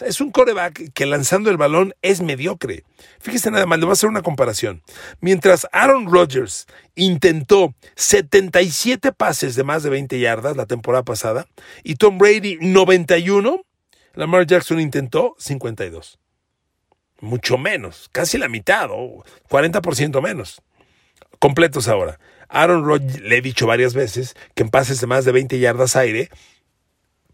es 0.00 0.22
un 0.22 0.30
coreback 0.30 0.94
que 0.94 1.04
lanzando 1.04 1.50
el 1.50 1.58
balón 1.58 1.92
es 2.00 2.22
mediocre. 2.22 2.84
Fíjese 3.18 3.50
nada 3.50 3.66
más, 3.66 3.78
le 3.78 3.84
voy 3.84 3.90
a 3.90 3.92
hacer 3.92 4.08
una 4.08 4.22
comparación. 4.22 4.82
Mientras 5.20 5.66
Aaron 5.72 6.10
Rodgers 6.10 6.66
intentó 6.94 7.74
77 7.96 9.12
pases 9.12 9.54
de 9.54 9.64
más 9.64 9.82
de 9.82 9.90
20 9.90 10.18
yardas 10.18 10.56
la 10.56 10.64
temporada 10.64 11.04
pasada 11.04 11.46
y 11.82 11.96
Tom 11.96 12.16
Brady 12.16 12.56
91, 12.62 13.60
Lamar 14.14 14.46
Jackson 14.46 14.80
intentó 14.80 15.36
52. 15.38 16.18
Mucho 17.20 17.58
menos, 17.58 18.08
casi 18.12 18.38
la 18.38 18.48
mitad 18.48 18.88
o 18.90 19.24
40% 19.50 20.22
menos. 20.22 20.62
Completos 21.38 21.86
ahora. 21.86 22.18
Aaron 22.50 22.84
Rodgers, 22.84 23.20
le 23.20 23.38
he 23.38 23.40
dicho 23.40 23.66
varias 23.66 23.94
veces 23.94 24.34
que 24.54 24.62
en 24.62 24.70
pases 24.70 25.00
de 25.00 25.06
más 25.06 25.24
de 25.24 25.32
20 25.32 25.58
yardas 25.58 25.96
aire, 25.96 26.28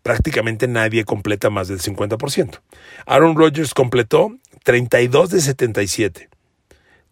prácticamente 0.03 0.69
nadie 0.69 1.05
completa 1.05 1.51
más 1.51 1.69
del 1.69 1.81
50%. 1.81 2.61
Aaron 3.07 3.37
Rodgers 3.37 3.75
completó 3.75 4.37
32 4.63 5.31
de 5.31 5.41
77. 5.41 6.29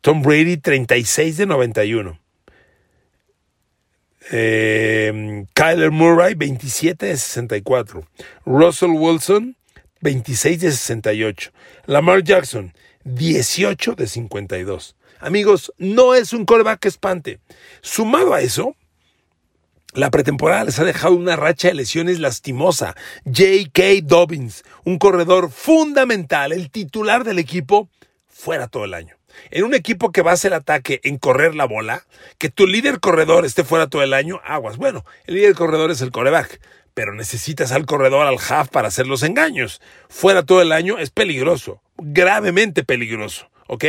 Tom 0.01 0.23
Brady 0.23 0.59
36 0.59 1.39
de 1.39 1.47
91. 1.47 2.21
Eh, 4.31 5.45
Kyler 5.55 5.91
Murray 5.91 6.35
27 6.35 7.07
de 7.07 7.17
64. 7.17 8.07
Russell 8.45 8.91
Wilson 8.91 9.57
26 10.01 10.61
de 10.61 10.71
68. 10.71 11.53
Lamar 11.87 12.23
Jackson 12.23 12.75
18 13.05 13.95
de 13.95 14.07
52. 14.07 14.97
Amigos, 15.25 15.73
no 15.79 16.15
es 16.15 16.35
un 16.35 16.45
coreback 16.45 16.81
que 16.81 16.89
espante. 16.89 17.41
Sumado 17.81 18.35
a 18.35 18.43
eso, 18.43 18.77
la 19.95 20.11
pretemporada 20.11 20.65
les 20.65 20.79
ha 20.79 20.85
dejado 20.85 21.15
una 21.15 21.35
racha 21.35 21.69
de 21.69 21.75
lesiones 21.75 22.21
lastimosa. 22.21 22.95
J.K. 23.25 23.83
Dobbins, 24.03 24.65
un 24.85 24.99
corredor 24.99 25.51
fundamental, 25.51 26.53
el 26.53 26.71
titular 26.71 27.25
del 27.25 27.39
equipo, 27.39 27.89
fuera 28.29 28.69
todo 28.69 28.85
el 28.85 28.93
año. 28.93 29.17
En 29.51 29.65
un 29.65 29.73
equipo 29.73 30.13
que 30.13 30.21
basa 30.21 30.49
el 30.49 30.53
ataque 30.53 31.01
en 31.05 31.17
correr 31.17 31.55
la 31.55 31.65
bola, 31.65 32.05
que 32.37 32.51
tu 32.51 32.67
líder 32.67 33.01
corredor 33.01 33.47
esté 33.47 33.65
fuera 33.65 33.87
todo 33.87 34.03
el 34.03 34.13
año, 34.13 34.43
aguas. 34.45 34.77
Bueno, 34.77 35.07
el 35.25 35.37
líder 35.37 35.55
corredor 35.55 35.91
es 35.91 36.03
el 36.03 36.11
coreback, 36.11 36.61
pero 36.93 37.15
necesitas 37.15 37.73
al 37.73 37.87
corredor, 37.87 38.27
al 38.27 38.37
half, 38.47 38.69
para 38.69 38.89
hacer 38.89 39.07
los 39.07 39.23
engaños. 39.23 39.81
Fuera 40.11 40.43
todo 40.43 40.61
el 40.61 40.71
año 40.71 40.99
es 40.99 41.09
peligroso, 41.09 41.81
gravemente 41.97 42.85
peligroso, 42.85 43.49
¿ok? 43.69 43.87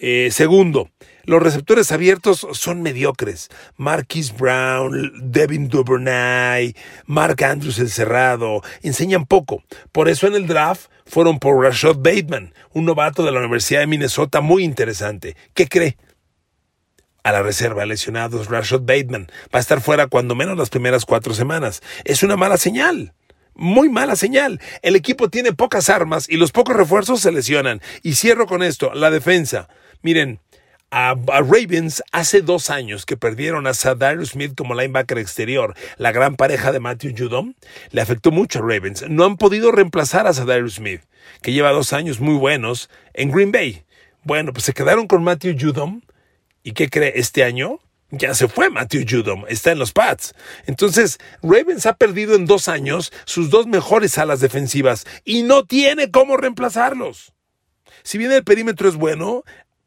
Eh, 0.00 0.30
segundo, 0.32 0.90
Los 1.24 1.40
receptores 1.40 1.92
abiertos 1.92 2.48
son 2.50 2.82
mediocres. 2.82 3.48
Marquis 3.76 4.36
Brown, 4.36 5.12
Devin 5.22 5.68
Duvernay, 5.68 6.74
Mark 7.06 7.44
Andrews 7.44 7.78
el 7.78 7.90
cerrado, 7.90 8.62
enseñan 8.82 9.26
poco. 9.26 9.62
Por 9.92 10.08
eso 10.08 10.26
en 10.26 10.34
el 10.34 10.48
draft 10.48 10.90
fueron 11.06 11.38
por 11.38 11.62
Rashad 11.62 11.96
Bateman, 11.96 12.52
un 12.72 12.86
novato 12.86 13.22
de 13.22 13.30
la 13.30 13.38
Universidad 13.38 13.80
de 13.80 13.86
Minnesota 13.86 14.40
muy 14.40 14.64
interesante. 14.64 15.36
¿Qué 15.54 15.68
cree? 15.68 15.96
A 17.22 17.30
la 17.30 17.42
reserva 17.42 17.86
lesionados, 17.86 18.48
Rashad 18.48 18.80
Bateman 18.80 19.28
va 19.54 19.58
a 19.58 19.60
estar 19.60 19.80
fuera 19.80 20.08
cuando 20.08 20.34
menos 20.34 20.58
las 20.58 20.70
primeras 20.70 21.04
cuatro 21.04 21.34
semanas. 21.34 21.80
Es 22.04 22.24
una 22.24 22.36
mala 22.36 22.56
señal. 22.56 23.14
Muy 23.54 23.88
mala 23.88 24.16
señal. 24.16 24.60
El 24.82 24.96
equipo 24.96 25.28
tiene 25.28 25.52
pocas 25.52 25.90
armas 25.90 26.28
y 26.28 26.36
los 26.36 26.52
pocos 26.52 26.76
refuerzos 26.76 27.20
se 27.20 27.32
lesionan. 27.32 27.80
Y 28.02 28.14
cierro 28.14 28.46
con 28.46 28.62
esto, 28.62 28.92
la 28.94 29.10
defensa. 29.10 29.68
Miren, 30.02 30.40
a, 30.92 31.14
Ravens 31.14 32.02
hace 32.12 32.42
dos 32.42 32.68
años 32.68 33.06
que 33.06 33.16
perdieron 33.16 33.66
a 33.66 33.74
Sadar 33.74 34.24
Smith 34.26 34.52
como 34.54 34.74
linebacker 34.74 35.18
exterior, 35.18 35.74
la 35.96 36.12
gran 36.12 36.36
pareja 36.36 36.70
de 36.70 36.80
Matthew 36.80 37.14
Judon, 37.16 37.56
le 37.90 38.00
afectó 38.02 38.30
mucho 38.30 38.58
a 38.58 38.62
Ravens. 38.62 39.08
No 39.08 39.24
han 39.24 39.38
podido 39.38 39.72
reemplazar 39.72 40.26
a 40.26 40.34
Sadar 40.34 40.68
Smith, 40.70 41.00
que 41.40 41.52
lleva 41.52 41.72
dos 41.72 41.94
años 41.94 42.20
muy 42.20 42.34
buenos 42.34 42.90
en 43.14 43.30
Green 43.30 43.52
Bay. 43.52 43.84
Bueno, 44.22 44.52
pues 44.52 44.66
se 44.66 44.74
quedaron 44.74 45.06
con 45.08 45.24
Matthew 45.24 45.56
Judon. 45.58 46.04
¿Y 46.62 46.72
qué 46.72 46.88
cree 46.88 47.14
este 47.16 47.42
año? 47.42 47.80
Ya 48.14 48.34
se 48.34 48.46
fue 48.46 48.68
Matthew 48.68 49.06
Judon, 49.08 49.46
está 49.48 49.72
en 49.72 49.78
los 49.78 49.92
Pats. 49.92 50.34
Entonces, 50.66 51.18
Ravens 51.42 51.86
ha 51.86 51.94
perdido 51.94 52.34
en 52.34 52.44
dos 52.44 52.68
años 52.68 53.10
sus 53.24 53.48
dos 53.48 53.66
mejores 53.66 54.18
alas 54.18 54.40
defensivas 54.40 55.06
y 55.24 55.44
no 55.44 55.64
tiene 55.64 56.10
cómo 56.10 56.36
reemplazarlos. 56.36 57.32
Si 58.02 58.18
bien 58.18 58.30
el 58.32 58.44
perímetro 58.44 58.86
es 58.86 58.96
bueno, 58.96 59.44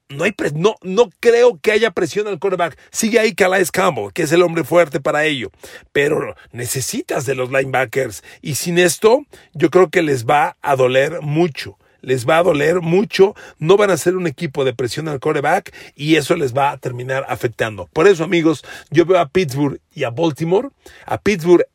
no, 0.09 0.23
hay 0.23 0.33
no, 0.55 0.75
no 0.81 1.11
creo 1.19 1.59
que 1.61 1.71
haya 1.71 1.91
presión 1.91 2.27
al 2.27 2.39
quarterback. 2.39 2.79
Sigue 2.89 3.19
ahí 3.19 3.35
Calais 3.35 3.71
Campbell, 3.71 4.11
que 4.11 4.23
es 4.23 4.31
el 4.31 4.41
hombre 4.41 4.63
fuerte 4.63 4.99
para 4.99 5.25
ello. 5.25 5.51
Pero 5.91 6.35
necesitas 6.51 7.27
de 7.27 7.35
los 7.35 7.51
linebackers. 7.51 8.23
Y 8.41 8.55
sin 8.55 8.79
esto, 8.79 9.23
yo 9.53 9.69
creo 9.69 9.91
que 9.91 10.01
les 10.01 10.25
va 10.25 10.57
a 10.63 10.75
doler 10.75 11.21
mucho. 11.21 11.77
Les 12.05 12.27
va 12.27 12.37
a 12.37 12.43
doler 12.43 12.81
mucho. 12.81 13.35
No 13.57 13.77
van 13.77 13.89
a 13.89 13.97
ser 13.97 14.15
un 14.15 14.27
equipo 14.27 14.63
de 14.63 14.73
presión 14.73 15.07
al 15.07 15.19
quarterback 15.19 15.73
y 15.95 16.15
eso 16.15 16.35
les 16.35 16.55
va 16.55 16.71
a 16.71 16.77
terminar 16.77 17.25
afectando. 17.27 17.89
Por 17.91 18.07
eso, 18.07 18.23
amigos, 18.23 18.63
yo 18.91 19.05
veo 19.05 19.19
a 19.19 19.27
Pittsburgh 19.27 19.79
y 19.93 20.03
a 20.03 20.11
Baltimore. 20.11 20.69
A 21.05 21.19
Pittsburgh 21.19 21.65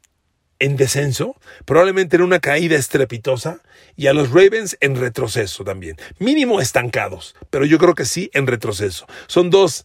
en 0.61 0.77
descenso, 0.77 1.37
probablemente 1.65 2.17
en 2.17 2.23
una 2.23 2.39
caída 2.39 2.77
estrepitosa, 2.77 3.63
y 3.97 4.07
a 4.07 4.13
los 4.13 4.29
Ravens 4.29 4.77
en 4.81 4.95
retroceso 4.95 5.65
también. 5.65 5.97
Mínimo 6.19 6.61
estancados, 6.61 7.35
pero 7.49 7.65
yo 7.65 7.79
creo 7.79 7.95
que 7.95 8.05
sí 8.05 8.31
en 8.35 8.47
retroceso. 8.47 9.07
Son 9.27 9.51
dos 9.51 9.85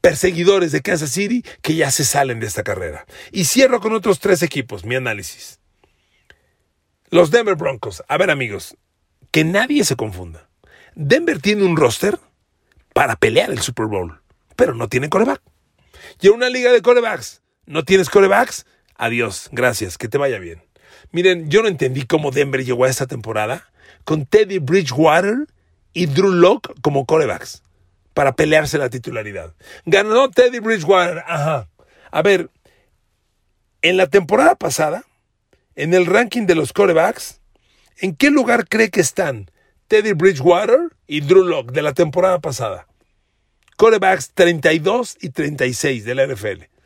perseguidores 0.00 0.72
de 0.72 0.80
Kansas 0.80 1.10
City 1.10 1.44
que 1.62 1.74
ya 1.74 1.90
se 1.90 2.04
salen 2.04 2.40
de 2.40 2.46
esta 2.46 2.62
carrera. 2.62 3.06
Y 3.30 3.44
cierro 3.44 3.80
con 3.80 3.92
otros 3.92 4.20
tres 4.20 4.42
equipos, 4.42 4.84
mi 4.84 4.94
análisis. 4.94 5.60
Los 7.10 7.30
Denver 7.30 7.56
Broncos. 7.56 8.02
A 8.08 8.16
ver 8.16 8.30
amigos, 8.30 8.76
que 9.36 9.44
nadie 9.44 9.84
se 9.84 9.96
confunda. 9.96 10.48
Denver 10.94 11.42
tiene 11.42 11.62
un 11.62 11.76
roster 11.76 12.18
para 12.94 13.16
pelear 13.16 13.50
el 13.50 13.60
Super 13.60 13.84
Bowl, 13.84 14.22
pero 14.56 14.74
no 14.74 14.88
tiene 14.88 15.10
coreback. 15.10 15.42
Y 16.22 16.28
en 16.28 16.32
una 16.32 16.48
liga 16.48 16.72
de 16.72 16.80
corebacks, 16.80 17.42
¿no 17.66 17.84
tienes 17.84 18.08
corebacks? 18.08 18.64
Adiós, 18.94 19.50
gracias, 19.52 19.98
que 19.98 20.08
te 20.08 20.16
vaya 20.16 20.38
bien. 20.38 20.62
Miren, 21.10 21.50
yo 21.50 21.60
no 21.60 21.68
entendí 21.68 22.06
cómo 22.06 22.30
Denver 22.30 22.64
llegó 22.64 22.86
a 22.86 22.88
esta 22.88 23.06
temporada 23.06 23.70
con 24.04 24.24
Teddy 24.24 24.58
Bridgewater 24.58 25.46
y 25.92 26.06
Drew 26.06 26.32
Locke 26.32 26.72
como 26.80 27.04
corebacks 27.04 27.62
para 28.14 28.36
pelearse 28.36 28.78
la 28.78 28.88
titularidad. 28.88 29.54
Ganó 29.84 30.30
Teddy 30.30 30.60
Bridgewater, 30.60 31.18
ajá. 31.26 31.68
A 32.10 32.22
ver, 32.22 32.48
en 33.82 33.98
la 33.98 34.06
temporada 34.06 34.54
pasada, 34.54 35.04
en 35.74 35.92
el 35.92 36.06
ranking 36.06 36.46
de 36.46 36.54
los 36.54 36.72
corebacks, 36.72 37.42
¿en 37.98 38.14
qué 38.14 38.30
lugar 38.30 38.68
cree 38.68 38.90
que 38.90 39.00
están 39.00 39.50
Teddy 39.88 40.12
Bridgewater 40.12 40.90
y 41.06 41.20
Drew 41.20 41.44
Locke 41.44 41.72
de 41.72 41.82
la 41.82 41.94
temporada 41.94 42.40
pasada? 42.40 42.86
Corebacks 43.76 44.32
32 44.32 45.18
y 45.20 45.30
36 45.30 46.04
de 46.04 46.14
la 46.14 46.26
NFL 46.26 46.76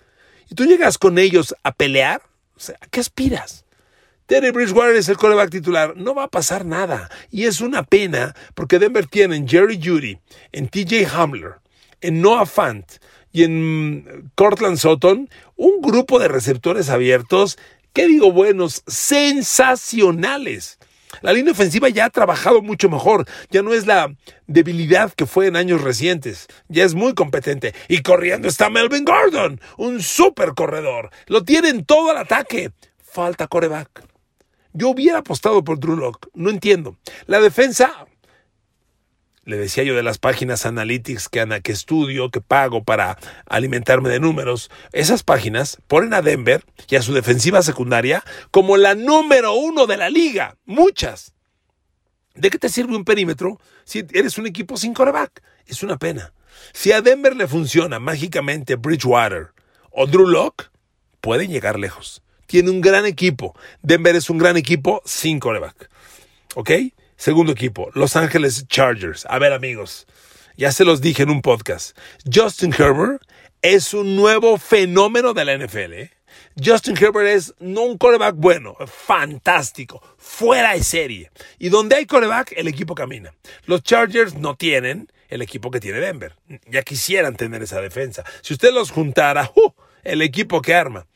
y 0.50 0.54
tú 0.56 0.64
llegas 0.64 0.98
con 0.98 1.18
ellos 1.18 1.54
a 1.62 1.72
pelear, 1.72 2.22
o 2.56 2.60
sea, 2.60 2.76
¿a 2.80 2.88
qué 2.88 2.98
aspiras? 3.00 3.64
Terry 4.26 4.50
Bridgewater 4.50 4.96
es 4.96 5.08
el 5.08 5.16
coreback 5.16 5.50
titular. 5.50 5.96
No 5.96 6.14
va 6.14 6.24
a 6.24 6.28
pasar 6.28 6.64
nada. 6.64 7.10
Y 7.32 7.46
es 7.46 7.60
una 7.60 7.82
pena 7.82 8.36
porque 8.54 8.78
Denver 8.78 9.06
tiene 9.06 9.34
en 9.34 9.48
Jerry 9.48 9.80
Judy, 9.82 10.18
en 10.52 10.68
TJ 10.68 11.06
Hamler, 11.12 11.54
en 12.00 12.20
Noah 12.20 12.46
Fant 12.46 12.86
y 13.32 13.42
en 13.44 14.30
Cortland 14.36 14.76
Sutton 14.76 15.28
un 15.56 15.80
grupo 15.80 16.18
de 16.18 16.28
receptores 16.28 16.90
abiertos, 16.90 17.58
¿qué 17.92 18.06
digo 18.06 18.32
buenos? 18.32 18.82
Sensacionales. 18.86 20.79
La 21.22 21.32
línea 21.32 21.52
ofensiva 21.52 21.88
ya 21.88 22.06
ha 22.06 22.10
trabajado 22.10 22.62
mucho 22.62 22.88
mejor, 22.88 23.26
ya 23.50 23.62
no 23.62 23.72
es 23.72 23.86
la 23.86 24.14
debilidad 24.46 25.12
que 25.12 25.26
fue 25.26 25.46
en 25.46 25.56
años 25.56 25.82
recientes, 25.82 26.46
ya 26.68 26.84
es 26.84 26.94
muy 26.94 27.14
competente. 27.14 27.74
Y 27.88 28.02
corriendo 28.02 28.48
está 28.48 28.70
Melvin 28.70 29.04
Gordon, 29.04 29.60
un 29.76 30.02
super 30.02 30.54
corredor. 30.54 31.10
Lo 31.26 31.44
tienen 31.44 31.84
todo 31.84 32.10
al 32.10 32.18
ataque. 32.18 32.72
Falta 32.98 33.48
coreback. 33.48 34.04
Yo 34.72 34.90
hubiera 34.90 35.18
apostado 35.18 35.64
por 35.64 35.80
Drew 35.80 35.96
Lock, 35.96 36.28
no 36.32 36.48
entiendo. 36.48 36.96
La 37.26 37.40
defensa, 37.40 38.06
le 39.50 39.58
decía 39.58 39.82
yo 39.82 39.94
de 39.96 40.02
las 40.02 40.18
páginas 40.18 40.64
analytics 40.64 41.28
que, 41.28 41.60
que 41.62 41.72
estudio, 41.72 42.30
que 42.30 42.40
pago 42.40 42.84
para 42.84 43.18
alimentarme 43.46 44.08
de 44.08 44.20
números, 44.20 44.70
esas 44.92 45.24
páginas 45.24 45.78
ponen 45.88 46.14
a 46.14 46.22
Denver 46.22 46.64
y 46.88 46.96
a 46.96 47.02
su 47.02 47.12
defensiva 47.12 47.60
secundaria 47.62 48.22
como 48.52 48.76
la 48.76 48.94
número 48.94 49.52
uno 49.54 49.86
de 49.86 49.96
la 49.96 50.08
liga. 50.08 50.56
Muchas. 50.64 51.34
¿De 52.34 52.48
qué 52.48 52.58
te 52.58 52.68
sirve 52.68 52.94
un 52.94 53.04
perímetro 53.04 53.60
si 53.84 54.06
eres 54.12 54.38
un 54.38 54.46
equipo 54.46 54.76
sin 54.76 54.94
coreback? 54.94 55.42
Es 55.66 55.82
una 55.82 55.98
pena. 55.98 56.32
Si 56.72 56.92
a 56.92 57.02
Denver 57.02 57.34
le 57.34 57.48
funciona 57.48 57.98
mágicamente 57.98 58.76
Bridgewater 58.76 59.48
o 59.90 60.06
Drew 60.06 60.28
Lock, 60.28 60.70
pueden 61.20 61.50
llegar 61.50 61.78
lejos. 61.78 62.22
Tiene 62.46 62.70
un 62.70 62.80
gran 62.80 63.04
equipo. 63.04 63.58
Denver 63.82 64.14
es 64.14 64.30
un 64.30 64.38
gran 64.38 64.56
equipo 64.56 65.02
sin 65.04 65.40
coreback. 65.40 65.90
¿Ok? 66.54 66.70
Segundo 67.20 67.52
equipo, 67.52 67.90
Los 67.92 68.16
Ángeles 68.16 68.66
Chargers. 68.66 69.26
A 69.28 69.38
ver 69.38 69.52
amigos, 69.52 70.06
ya 70.56 70.72
se 70.72 70.87
los 70.87 71.02
dije 71.02 71.22
en 71.22 71.28
un 71.28 71.42
podcast. 71.42 71.94
Justin 72.24 72.72
Herbert 72.72 73.20
es 73.61 73.92
un 73.92 74.16
nuevo 74.16 74.56
fenómeno 74.56 75.35
de 75.35 75.44
la 75.44 75.54
NFL. 75.54 75.92
¿eh? 75.92 76.11
Justin 76.64 76.96
Herbert 76.96 77.28
es 77.28 77.52
no 77.59 77.83
un 77.83 77.98
coreback 77.98 78.37
bueno, 78.37 78.74
fantástico, 78.87 80.02
fuera 80.16 80.72
de 80.72 80.83
serie. 80.83 81.30
Y 81.59 81.68
donde 81.68 81.96
hay 81.96 82.06
coreback, 82.06 82.54
el 82.56 82.68
equipo 82.68 82.94
camina. 82.94 83.35
Los 83.66 83.83
Chargers 83.83 84.37
no 84.37 84.56
tienen 84.56 85.12
el 85.28 85.42
equipo 85.42 85.70
que 85.70 85.80
tiene 85.80 86.00
Denver. 86.00 86.37
Ya 86.70 86.80
quisieran 86.80 87.37
tener 87.37 87.62
esa 87.62 87.83
defensa. 87.83 88.24
Si 88.40 88.54
usted 88.54 88.72
los 88.72 88.90
juntara, 88.90 89.52
¡uh! 89.56 89.74
el 90.04 90.22
equipo 90.22 90.62
que 90.62 90.74
arma. 90.74 91.06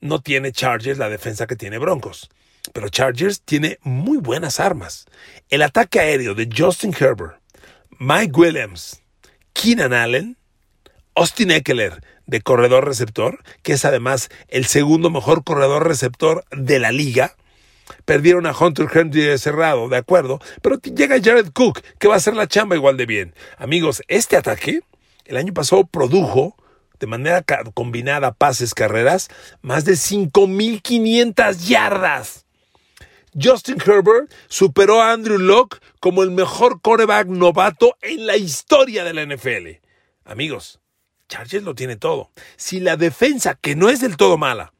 No 0.00 0.20
tiene 0.20 0.50
Chargers 0.50 0.98
la 0.98 1.08
defensa 1.08 1.46
que 1.46 1.54
tiene 1.54 1.78
Broncos. 1.78 2.30
Pero 2.72 2.88
Chargers 2.88 3.42
tiene 3.42 3.78
muy 3.82 4.18
buenas 4.18 4.60
armas. 4.60 5.06
El 5.48 5.62
ataque 5.62 6.00
aéreo 6.00 6.34
de 6.34 6.48
Justin 6.54 6.94
Herbert, 6.98 7.40
Mike 7.98 8.32
Williams, 8.34 9.02
Keenan 9.52 9.92
Allen, 9.92 10.36
Austin 11.14 11.50
Eckler 11.50 12.02
de 12.26 12.40
corredor 12.40 12.84
receptor, 12.84 13.42
que 13.62 13.72
es 13.72 13.84
además 13.84 14.28
el 14.48 14.66
segundo 14.66 15.10
mejor 15.10 15.44
corredor 15.44 15.86
receptor 15.86 16.44
de 16.50 16.78
la 16.78 16.92
liga. 16.92 17.36
Perdieron 18.04 18.46
a 18.46 18.56
Hunter 18.56 18.88
Henry 18.92 19.22
de 19.22 19.38
cerrado, 19.38 19.88
de 19.88 19.96
acuerdo, 19.96 20.40
pero 20.60 20.80
llega 20.80 21.20
Jared 21.22 21.52
Cook, 21.52 21.82
que 21.98 22.08
va 22.08 22.14
a 22.14 22.16
hacer 22.18 22.34
la 22.34 22.48
chamba 22.48 22.76
igual 22.76 22.96
de 22.96 23.06
bien. 23.06 23.34
Amigos, 23.58 24.02
este 24.08 24.36
ataque 24.36 24.80
el 25.24 25.36
año 25.36 25.54
pasado 25.54 25.86
produjo 25.86 26.56
de 26.98 27.06
manera 27.06 27.44
combinada 27.74 28.32
pases, 28.32 28.74
carreras, 28.74 29.28
más 29.60 29.84
de 29.84 29.92
5.500 29.92 31.58
yardas. 31.66 32.45
Justin 33.40 33.76
Herbert 33.84 34.32
superó 34.48 35.02
a 35.02 35.12
Andrew 35.12 35.38
Locke 35.38 35.78
como 36.00 36.22
el 36.22 36.30
mejor 36.30 36.80
coreback 36.80 37.26
novato 37.26 37.96
en 38.00 38.26
la 38.26 38.36
historia 38.36 39.04
de 39.04 39.12
la 39.12 39.26
NFL. 39.26 39.82
Amigos, 40.24 40.80
Chargers 41.28 41.64
lo 41.64 41.74
tiene 41.74 41.96
todo. 41.96 42.30
Si 42.56 42.80
la 42.80 42.96
defensa, 42.96 43.54
que 43.54 43.76
no 43.76 43.90
es 43.90 44.00
del 44.00 44.16
todo 44.16 44.38
mala, 44.38 44.72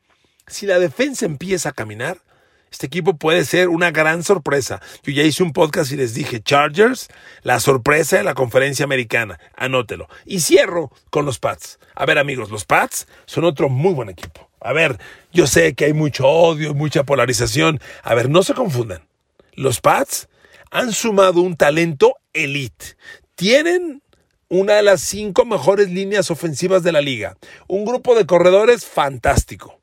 si 0.46 0.64
la 0.66 0.78
defensa 0.78 1.26
empieza 1.26 1.70
a 1.70 1.72
caminar, 1.72 2.22
este 2.70 2.86
equipo 2.86 3.16
puede 3.16 3.44
ser 3.44 3.68
una 3.68 3.90
gran 3.90 4.22
sorpresa. 4.22 4.80
Yo 5.02 5.12
ya 5.12 5.22
hice 5.22 5.42
un 5.42 5.52
podcast 5.52 5.92
y 5.92 5.96
les 5.96 6.14
dije, 6.14 6.42
Chargers, 6.42 7.08
la 7.42 7.60
sorpresa 7.60 8.16
de 8.16 8.24
la 8.24 8.34
conferencia 8.34 8.84
americana. 8.84 9.38
Anótelo. 9.54 10.08
Y 10.24 10.40
cierro 10.40 10.90
con 11.10 11.26
los 11.26 11.38
Pats. 11.38 11.78
A 11.94 12.06
ver 12.06 12.18
amigos, 12.18 12.50
los 12.50 12.64
Pats 12.64 13.06
son 13.26 13.44
otro 13.44 13.68
muy 13.68 13.92
buen 13.92 14.08
equipo. 14.08 14.45
A 14.66 14.72
ver, 14.72 14.98
yo 15.32 15.46
sé 15.46 15.74
que 15.74 15.84
hay 15.84 15.92
mucho 15.92 16.26
odio, 16.26 16.74
mucha 16.74 17.04
polarización. 17.04 17.80
A 18.02 18.14
ver, 18.14 18.28
no 18.28 18.42
se 18.42 18.54
confundan. 18.54 19.06
Los 19.54 19.80
Pats 19.80 20.28
han 20.72 20.92
sumado 20.92 21.40
un 21.40 21.56
talento 21.56 22.16
elite. 22.32 22.96
Tienen 23.36 24.02
una 24.48 24.74
de 24.74 24.82
las 24.82 25.02
cinco 25.02 25.44
mejores 25.44 25.90
líneas 25.90 26.30
ofensivas 26.30 26.82
de 26.82 26.92
la 26.92 27.00
liga, 27.00 27.36
un 27.68 27.84
grupo 27.84 28.14
de 28.14 28.26
corredores 28.26 28.84
fantástico. 28.84 29.78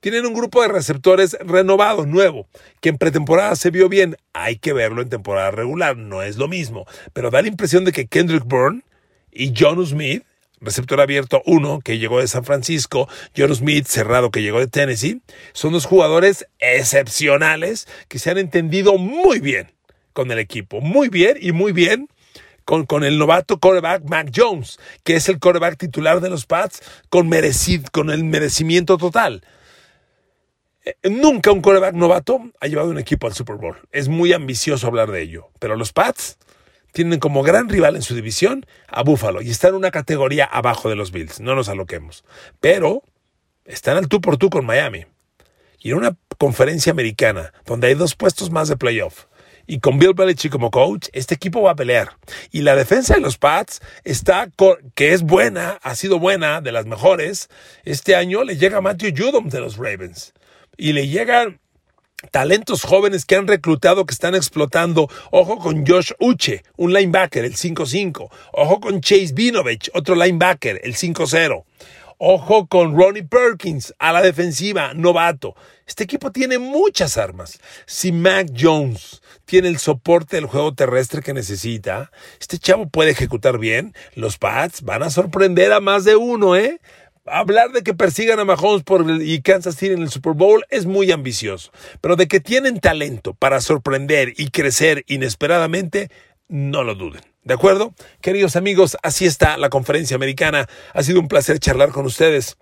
Tienen 0.00 0.26
un 0.26 0.34
grupo 0.34 0.62
de 0.62 0.68
receptores 0.68 1.36
renovado, 1.40 2.06
nuevo, 2.06 2.46
que 2.80 2.88
en 2.90 2.98
pretemporada 2.98 3.56
se 3.56 3.70
vio 3.70 3.88
bien. 3.88 4.16
Hay 4.32 4.56
que 4.56 4.72
verlo 4.72 5.02
en 5.02 5.10
temporada 5.10 5.50
regular, 5.50 5.96
no 5.96 6.22
es 6.22 6.36
lo 6.36 6.48
mismo. 6.48 6.86
Pero 7.12 7.30
da 7.30 7.42
la 7.42 7.48
impresión 7.48 7.84
de 7.84 7.92
que 7.92 8.06
Kendrick 8.06 8.44
Bourne 8.44 8.82
y 9.30 9.52
John 9.56 9.84
Smith, 9.86 10.24
receptor 10.60 11.00
abierto 11.00 11.42
1 11.46 11.80
que 11.80 11.98
llegó 11.98 12.20
de 12.20 12.28
San 12.28 12.44
Francisco, 12.44 13.08
John 13.36 13.54
Smith 13.54 13.86
cerrado 13.86 14.30
que 14.30 14.42
llegó 14.42 14.60
de 14.60 14.66
Tennessee, 14.66 15.20
son 15.52 15.72
dos 15.72 15.86
jugadores 15.86 16.46
excepcionales 16.58 17.88
que 18.08 18.18
se 18.18 18.30
han 18.30 18.38
entendido 18.38 18.98
muy 18.98 19.40
bien 19.40 19.72
con 20.12 20.30
el 20.30 20.38
equipo. 20.38 20.80
Muy 20.80 21.08
bien 21.08 21.36
y 21.40 21.52
muy 21.52 21.72
bien 21.72 22.08
con, 22.64 22.86
con, 22.86 23.04
el 23.04 23.18
novato 23.18 23.58
quarterback 23.58 24.04
Mac 24.04 24.30
Jones, 24.34 24.78
que 25.02 25.16
es 25.16 25.28
el 25.28 25.40
quarterback 25.40 25.76
titular 25.76 26.20
de 26.20 26.30
los 26.30 26.46
Pats 26.46 26.82
con, 27.08 27.28
merecid, 27.28 27.86
con 27.86 28.10
el 28.10 28.24
merecimiento 28.24 28.96
total. 28.98 29.42
Eh, 30.84 30.94
nunca 31.10 31.52
un 31.52 31.60
quarterback 31.60 31.94
novato 31.94 32.40
ha 32.60 32.66
llevado 32.66 32.90
un 32.90 32.98
equipo 32.98 33.26
al 33.26 33.34
Super 33.34 33.56
Bowl. 33.56 33.76
Es 33.92 34.08
muy 34.08 34.32
ambicioso 34.32 34.86
hablar 34.86 35.10
de 35.10 35.22
ello. 35.22 35.50
Pero 35.58 35.76
los 35.76 35.92
Pats 35.92 36.38
tienen 36.92 37.20
como 37.20 37.42
gran 37.42 37.68
rival 37.68 37.96
en 37.96 38.02
su 38.02 38.14
división 38.14 38.66
a 38.88 39.02
Buffalo 39.02 39.42
y 39.42 39.50
están 39.50 39.70
en 39.70 39.76
una 39.76 39.90
categoría 39.90 40.44
abajo 40.44 40.88
de 40.88 40.96
los 40.96 41.12
Bills. 41.12 41.40
No 41.40 41.54
nos 41.54 41.68
aloquemos. 41.68 42.24
Pero 42.60 43.02
están 43.64 43.96
al 43.96 44.08
tú 44.08 44.20
por 44.20 44.36
tú 44.36 44.50
con 44.50 44.66
Miami. 44.66 45.06
Y 45.78 45.90
en 45.90 45.96
una 45.96 46.16
conferencia 46.38 46.92
americana 46.92 47.52
donde 47.64 47.88
hay 47.88 47.94
dos 47.94 48.14
puestos 48.14 48.50
más 48.50 48.68
de 48.68 48.76
playoff 48.76 49.26
y 49.70 49.78
con 49.78 50.00
Bill 50.00 50.14
Belichick 50.14 50.50
como 50.50 50.72
coach, 50.72 51.06
este 51.12 51.36
equipo 51.36 51.62
va 51.62 51.70
a 51.70 51.76
pelear. 51.76 52.16
Y 52.50 52.62
la 52.62 52.74
defensa 52.74 53.14
de 53.14 53.20
los 53.20 53.38
Pats 53.38 53.80
está, 54.02 54.48
que 54.96 55.12
es 55.12 55.22
buena, 55.22 55.78
ha 55.82 55.94
sido 55.94 56.18
buena, 56.18 56.60
de 56.60 56.72
las 56.72 56.86
mejores. 56.86 57.48
Este 57.84 58.16
año 58.16 58.42
le 58.42 58.56
llega 58.56 58.80
Matthew 58.80 59.14
Judom 59.16 59.48
de 59.48 59.60
los 59.60 59.76
Ravens 59.76 60.34
y 60.76 60.92
le 60.92 61.06
llegan 61.06 61.60
talentos 62.30 62.82
jóvenes 62.82 63.24
que 63.24 63.36
han 63.36 63.46
reclutado 63.46 64.06
que 64.06 64.12
están 64.12 64.34
explotando. 64.34 65.08
Ojo 65.30 65.58
con 65.58 65.86
Josh 65.86 66.12
Uche, 66.18 66.62
un 66.76 66.92
linebacker, 66.92 67.44
el 67.44 67.56
5-5. 67.56 68.30
Ojo 68.52 68.80
con 68.80 69.00
Chase 69.00 69.32
Vinovich, 69.32 69.90
otro 69.94 70.14
linebacker, 70.14 70.80
el 70.84 70.94
5-0. 70.94 71.64
Ojo 72.22 72.66
con 72.66 72.98
Ronnie 72.98 73.22
Perkins 73.22 73.94
a 73.98 74.12
la 74.12 74.20
defensiva, 74.20 74.92
novato. 74.92 75.54
Este 75.86 76.04
equipo 76.04 76.30
tiene 76.30 76.58
muchas 76.58 77.16
armas. 77.16 77.58
Si 77.86 78.12
Mac 78.12 78.48
Jones 78.54 79.22
tiene 79.46 79.68
el 79.68 79.78
soporte 79.78 80.36
del 80.36 80.44
juego 80.44 80.74
terrestre 80.74 81.22
que 81.22 81.32
necesita, 81.32 82.12
este 82.38 82.58
chavo 82.58 82.90
puede 82.90 83.12
ejecutar 83.12 83.58
bien. 83.58 83.94
Los 84.14 84.36
Pats 84.36 84.82
van 84.82 85.02
a 85.02 85.08
sorprender 85.08 85.72
a 85.72 85.80
más 85.80 86.04
de 86.04 86.16
uno, 86.16 86.56
¿eh? 86.56 86.80
Hablar 87.26 87.72
de 87.72 87.82
que 87.82 87.94
persigan 87.94 88.38
a 88.40 88.44
Mahomes 88.44 88.82
por 88.82 89.04
y 89.22 89.42
Kansas 89.42 89.76
City 89.76 89.92
en 89.92 90.02
el 90.02 90.10
Super 90.10 90.34
Bowl 90.34 90.64
es 90.70 90.86
muy 90.86 91.12
ambicioso, 91.12 91.72
pero 92.00 92.16
de 92.16 92.28
que 92.28 92.40
tienen 92.40 92.80
talento 92.80 93.34
para 93.34 93.60
sorprender 93.60 94.34
y 94.36 94.50
crecer 94.50 95.04
inesperadamente, 95.06 96.10
no 96.48 96.82
lo 96.82 96.94
duden. 96.94 97.22
¿De 97.42 97.54
acuerdo? 97.54 97.94
Queridos 98.20 98.56
amigos, 98.56 98.96
así 99.02 99.24
está 99.24 99.56
la 99.56 99.70
conferencia 99.70 100.14
americana. 100.14 100.66
Ha 100.92 101.02
sido 101.02 101.20
un 101.20 101.28
placer 101.28 101.58
charlar 101.58 101.90
con 101.90 102.04
ustedes. 102.04 102.56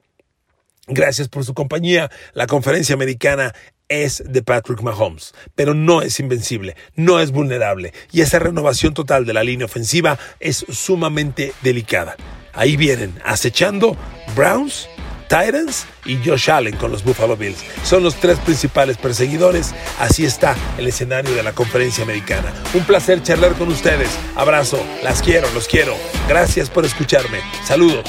Gracias 0.87 1.29
por 1.29 1.45
su 1.45 1.53
compañía. 1.53 2.11
La 2.33 2.47
conferencia 2.47 2.95
americana 2.95 3.53
es 3.89 4.23
de 4.25 4.43
Patrick 4.43 4.83
Mahomes, 4.83 5.35
pero 5.55 5.75
no 5.75 6.03
es 6.03 6.21
invencible, 6.21 6.77
no 6.95 7.21
es 7.21 7.31
vulnerable 7.31 7.93
y 8.13 8.21
esa 8.21 8.39
renovación 8.39 8.95
total 8.95 9.25
de 9.25 9.33
la 9.33 9.43
línea 9.43 9.65
ofensiva 9.65 10.19
es 10.41 10.65
sumamente 10.69 11.53
delicada. 11.63 12.17
Ahí 12.53 12.77
vienen 12.77 13.19
acechando 13.25 13.97
Browns, 14.39 14.89
Titans 15.29 15.85
y 16.05 16.17
Josh 16.25 16.49
Allen 16.49 16.77
con 16.77 16.93
los 16.93 17.03
Buffalo 17.03 17.37
Bills. 17.37 17.59
Son 17.83 18.05
los 18.05 18.15
tres 18.15 18.39
principales 18.39 18.97
perseguidores. 18.97 19.75
Así 19.99 20.25
está 20.25 20.55
el 20.79 20.87
escenario 20.87 21.35
de 21.35 21.43
la 21.43 21.53
conferencia 21.53 22.05
americana. 22.05 22.55
Un 22.73 22.85
placer 22.85 23.21
charlar 23.21 23.55
con 23.55 23.67
ustedes. 23.67 24.17
Abrazo, 24.37 24.79
las 25.03 25.23
quiero, 25.23 25.51
los 25.55 25.67
quiero. 25.67 25.97
Gracias 26.29 26.71
por 26.71 26.85
escucharme. 26.85 27.41
Saludos. 27.65 28.05